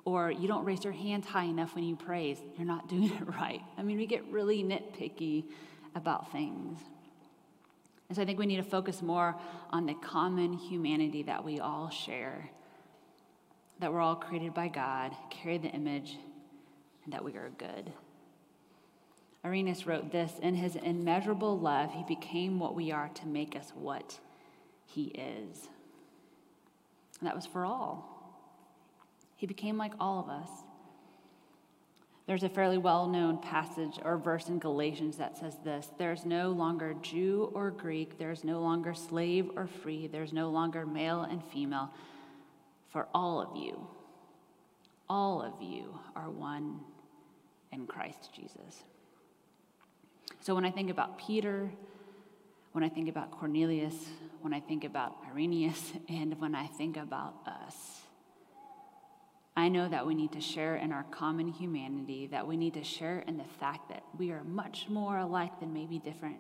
Or 0.06 0.32
you 0.32 0.48
don't 0.48 0.66
raise 0.66 0.84
your 0.84 0.94
hands 0.94 1.26
high 1.26 1.46
enough 1.46 1.76
when 1.76 1.84
you 1.84 1.96
praise, 1.96 2.38
you're 2.58 2.68
not 2.68 2.88
doing 2.90 3.06
it 3.22 3.36
right. 3.40 3.62
I 3.78 3.84
mean, 3.84 3.98
we 3.98 4.06
get 4.06 4.24
really 4.32 4.64
nitpicky 4.64 5.46
about 5.96 6.32
things. 6.32 6.80
And 8.08 8.16
so 8.16 8.22
I 8.22 8.26
think 8.26 8.40
we 8.40 8.46
need 8.46 8.58
to 8.58 8.64
focus 8.64 9.02
more 9.02 9.36
on 9.70 9.86
the 9.86 9.94
common 9.94 10.54
humanity 10.54 11.24
that 11.24 11.46
we 11.46 11.60
all 11.60 11.90
share, 11.90 12.50
that 13.80 13.94
we're 13.94 14.02
all 14.02 14.16
created 14.16 14.54
by 14.54 14.68
God, 14.68 15.16
carry 15.30 15.60
the 15.60 15.70
image, 15.70 16.18
and 17.04 17.14
that 17.14 17.24
we 17.24 17.34
are 17.34 17.52
good. 17.58 17.94
Irenaeus 19.46 19.86
wrote 19.86 20.12
this 20.12 20.34
In 20.42 20.56
his 20.56 20.76
immeasurable 20.76 21.58
love, 21.58 21.92
he 21.94 22.04
became 22.04 22.60
what 22.60 22.76
we 22.76 22.92
are 22.92 23.10
to 23.10 23.28
make 23.28 23.56
us 23.56 23.72
what 23.76 24.20
he 24.94 25.06
is. 25.06 25.68
And 27.20 27.28
that 27.28 27.36
was 27.36 27.46
for 27.46 27.66
all. 27.66 28.20
He 29.36 29.48
became 29.48 29.78
like 29.78 29.94
all 30.00 30.20
of 30.20 30.30
us. 30.30 30.50
There's 32.28 32.44
a 32.44 32.50
fairly 32.50 32.78
well 32.78 33.08
known 33.08 33.40
passage 33.40 34.00
or 34.04 34.18
verse 34.18 34.50
in 34.50 34.60
Galatians 34.60 35.18
that 35.18 35.38
says 35.38 35.56
this 35.64 35.90
There's 35.98 36.26
no 36.26 36.52
longer 36.52 36.94
Jew 37.02 37.50
or 37.54 37.72
Greek, 37.72 38.20
there's 38.20 38.44
no 38.44 38.62
longer 38.62 38.94
slave 38.94 39.50
or 39.56 39.66
free, 39.66 40.08
there's 40.08 40.32
no 40.32 40.50
longer 40.50 40.86
male 40.86 41.22
and 41.22 41.44
female. 41.44 41.90
For 42.90 43.08
all 43.14 43.42
of 43.42 43.56
you, 43.56 43.88
all 45.10 45.42
of 45.42 45.62
you 45.62 46.00
are 46.16 46.30
one 46.30 46.80
in 47.72 47.88
Christ 47.88 48.30
Jesus. 48.36 48.84
So 50.42 50.54
when 50.54 50.66
I 50.66 50.72
think 50.72 50.90
about 50.90 51.18
Peter, 51.18 51.72
when 52.72 52.84
I 52.84 52.90
think 52.90 53.10
about 53.10 53.32
Cornelius, 53.32 53.96
when 54.42 54.54
I 54.54 54.60
think 54.60 54.84
about 54.84 55.16
Irenaeus, 55.32 55.94
and 56.10 56.40
when 56.40 56.56
I 56.56 56.68
think 56.68 56.98
about 56.98 57.36
us. 57.46 58.02
I 59.56 59.68
know 59.68 59.90
that 59.90 60.08
we 60.08 60.16
need 60.16 60.32
to 60.34 60.42
share 60.42 60.78
in 60.78 60.94
our 60.94 61.04
common 61.12 61.50
humanity, 61.50 62.28
that 62.28 62.48
we 62.48 62.56
need 62.56 62.76
to 62.76 62.84
share 62.84 63.20
in 63.28 63.38
the 63.38 63.44
fact 63.60 63.90
that 63.90 64.04
we 64.18 64.32
are 64.32 64.44
much 64.44 64.88
more 64.88 65.18
alike 65.18 65.60
than 65.60 65.74
maybe 65.74 66.00
different, 66.00 66.38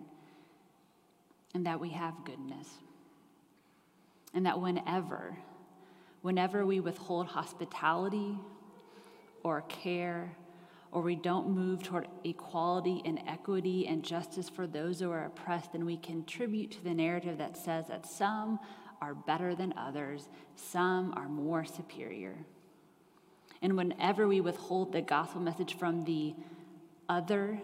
and 1.54 1.66
that 1.66 1.80
we 1.82 1.90
have 1.90 2.14
goodness. 2.24 2.68
And 4.34 4.46
that 4.46 4.62
whenever, 4.62 5.38
whenever 6.22 6.66
we 6.66 6.80
withhold 6.80 7.28
hospitality 7.28 8.38
or 9.44 9.62
care 9.62 10.32
or 10.92 11.02
we 11.02 11.16
don't 11.16 11.50
move 11.50 11.84
toward 11.84 12.08
equality 12.24 13.02
and 13.06 13.22
equity 13.28 13.88
and 13.88 14.04
justice 14.04 14.50
for 14.50 14.66
those 14.66 15.00
who 15.00 15.12
are 15.12 15.26
oppressed, 15.26 15.72
then 15.74 15.86
we 15.86 15.98
contribute 15.98 16.72
to 16.72 16.84
the 16.84 16.94
narrative 16.94 17.38
that 17.38 17.56
says 17.56 17.88
that 17.88 18.06
some 18.08 18.60
are 19.02 19.14
better 19.14 19.56
than 19.56 19.74
others, 19.78 20.28
some 20.56 21.14
are 21.16 21.30
more 21.30 21.64
superior. 21.64 22.36
And 23.62 23.78
whenever 23.78 24.28
we 24.28 24.42
withhold 24.42 24.92
the 24.92 25.02
gospel 25.02 25.42
message 25.42 25.78
from 25.78 26.06
the 26.06 26.34
other, 27.08 27.60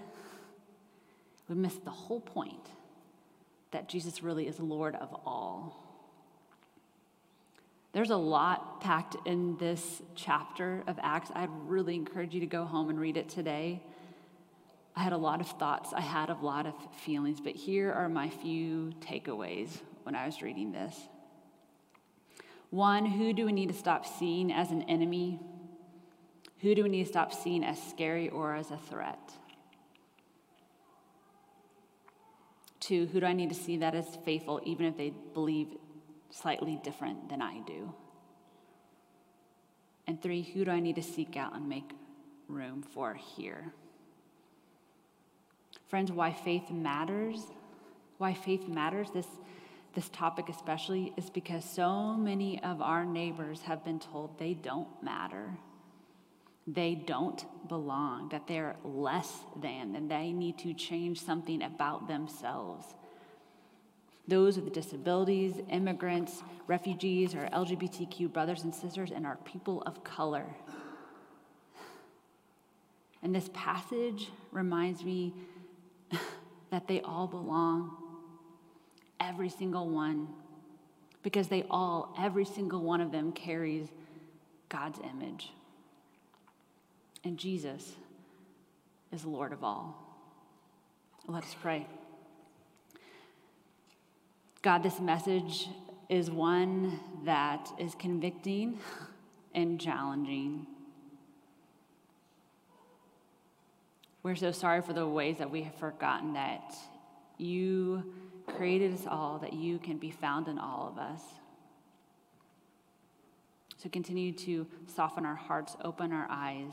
we 1.47 1.55
miss 1.55 1.75
the 1.75 1.91
whole 1.91 2.19
point 2.19 2.69
that 3.71 3.89
Jesus 3.89 4.21
really 4.23 4.47
is 4.47 4.59
Lord 4.59 4.95
of 4.95 5.13
all. 5.25 5.84
There's 7.95 8.09
a 8.09 8.17
lot 8.17 8.81
packed 8.81 9.15
in 9.23 9.55
this 9.55 10.01
chapter 10.15 10.83
of 10.85 10.99
Acts. 11.01 11.31
I'd 11.33 11.47
really 11.65 11.95
encourage 11.95 12.33
you 12.33 12.41
to 12.41 12.45
go 12.45 12.65
home 12.65 12.89
and 12.89 12.99
read 12.99 13.15
it 13.15 13.29
today. 13.29 13.81
I 14.97 15.01
had 15.01 15.13
a 15.13 15.17
lot 15.17 15.39
of 15.39 15.47
thoughts, 15.47 15.93
I 15.93 16.01
had 16.01 16.29
a 16.29 16.33
lot 16.33 16.65
of 16.65 16.73
feelings, 17.05 17.39
but 17.39 17.55
here 17.55 17.93
are 17.93 18.09
my 18.09 18.29
few 18.29 18.91
takeaways 18.99 19.69
when 20.03 20.13
I 20.13 20.25
was 20.25 20.41
reading 20.41 20.73
this. 20.73 20.93
One, 22.69 23.05
who 23.05 23.31
do 23.31 23.45
we 23.45 23.53
need 23.53 23.69
to 23.69 23.73
stop 23.73 24.05
seeing 24.05 24.51
as 24.51 24.71
an 24.71 24.81
enemy? 24.89 25.39
Who 26.59 26.75
do 26.75 26.83
we 26.83 26.89
need 26.89 27.05
to 27.05 27.09
stop 27.09 27.31
seeing 27.33 27.63
as 27.63 27.81
scary 27.81 28.27
or 28.27 28.55
as 28.55 28.71
a 28.71 28.77
threat? 28.77 29.31
Two, 32.81 33.05
who 33.05 33.21
do 33.21 33.25
I 33.25 33.31
need 33.31 33.47
to 33.47 33.55
see 33.55 33.77
that 33.77 33.95
as 33.95 34.17
faithful, 34.25 34.59
even 34.65 34.85
if 34.85 34.97
they 34.97 35.13
believe 35.33 35.77
slightly 36.29 36.79
different 36.83 37.29
than 37.29 37.41
I 37.41 37.59
do? 37.65 37.93
And 40.07 40.21
three, 40.21 40.43
who 40.43 40.65
do 40.65 40.71
I 40.71 40.79
need 40.79 40.95
to 40.97 41.03
seek 41.03 41.35
out 41.35 41.55
and 41.55 41.67
make 41.67 41.91
room 42.47 42.83
for 42.83 43.13
here? 43.15 43.73
Friends, 45.87 46.11
why 46.11 46.31
faith 46.33 46.69
matters, 46.69 47.39
why 48.17 48.33
faith 48.33 48.67
matters, 48.67 49.09
this, 49.11 49.27
this 49.93 50.09
topic 50.09 50.49
especially, 50.49 51.13
is 51.17 51.29
because 51.29 51.63
so 51.65 52.13
many 52.13 52.61
of 52.63 52.81
our 52.81 53.05
neighbors 53.05 53.61
have 53.61 53.83
been 53.83 53.99
told 53.99 54.37
they 54.37 54.53
don't 54.53 54.87
matter. 55.03 55.57
They 56.67 56.95
don't 56.95 57.45
belong, 57.67 58.29
that 58.29 58.47
they're 58.47 58.75
less 58.83 59.31
than, 59.55 59.95
and 59.95 60.09
they 60.09 60.31
need 60.31 60.57
to 60.59 60.73
change 60.73 61.21
something 61.21 61.61
about 61.61 62.07
themselves. 62.07 62.85
Those 64.27 64.59
with 64.59 64.73
disabilities, 64.73 65.55
immigrants, 65.69 66.43
refugees, 66.67 67.35
our 67.35 67.47
LGBTQ 67.49 68.31
brothers 68.31 68.63
and 68.63 68.73
sisters, 68.73 69.11
and 69.11 69.25
our 69.25 69.37
people 69.37 69.83
of 69.83 70.03
color. 70.03 70.45
And 73.21 73.33
this 73.33 73.49
passage 73.53 74.29
reminds 74.51 75.03
me 75.03 75.33
that 76.69 76.87
they 76.87 77.01
all 77.01 77.27
belong, 77.27 77.95
every 79.19 79.49
single 79.49 79.89
one, 79.89 80.27
because 81.23 81.47
they 81.47 81.65
all, 81.69 82.15
every 82.19 82.45
single 82.45 82.81
one 82.81 83.01
of 83.01 83.11
them, 83.11 83.31
carries 83.31 83.87
God's 84.69 84.99
image. 84.99 85.51
And 87.23 87.37
Jesus 87.37 87.93
is 89.11 89.25
Lord 89.25 89.53
of 89.53 89.63
all. 89.63 89.95
Let 91.27 91.43
us 91.43 91.55
pray. 91.59 91.87
God, 94.65 94.81
this 94.81 94.99
message 94.99 95.69
is 96.09 96.31
one 96.31 96.99
that 97.23 97.69
is 97.77 97.93
convicting 97.99 98.79
and 99.53 99.79
challenging. 99.79 100.65
We're 104.23 104.35
so 104.35 104.51
sorry 104.51 104.81
for 104.81 104.93
the 104.93 105.07
ways 105.07 105.37
that 105.37 105.51
we 105.51 105.61
have 105.61 105.75
forgotten 105.75 106.33
that 106.33 106.73
you 107.37 108.11
created 108.57 108.91
us 108.91 109.05
all, 109.07 109.37
that 109.37 109.53
you 109.53 109.77
can 109.77 109.99
be 109.99 110.09
found 110.09 110.47
in 110.47 110.57
all 110.57 110.87
of 110.91 110.97
us. 110.97 111.21
So 113.77 113.87
continue 113.87 114.31
to 114.31 114.65
soften 114.87 115.27
our 115.27 115.35
hearts, 115.35 115.77
open 115.83 116.11
our 116.11 116.25
eyes 116.27 116.71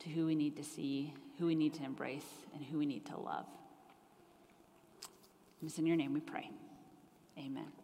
to 0.00 0.10
who 0.10 0.26
we 0.26 0.34
need 0.34 0.58
to 0.58 0.62
see, 0.62 1.14
who 1.38 1.46
we 1.46 1.54
need 1.54 1.72
to 1.72 1.84
embrace, 1.84 2.44
and 2.52 2.62
who 2.62 2.76
we 2.76 2.84
need 2.84 3.06
to 3.06 3.16
love. 3.16 3.46
And 5.62 5.70
it's 5.70 5.78
in 5.78 5.86
your 5.86 5.96
name 5.96 6.12
we 6.12 6.20
pray. 6.20 6.50
Amen. 7.38 7.83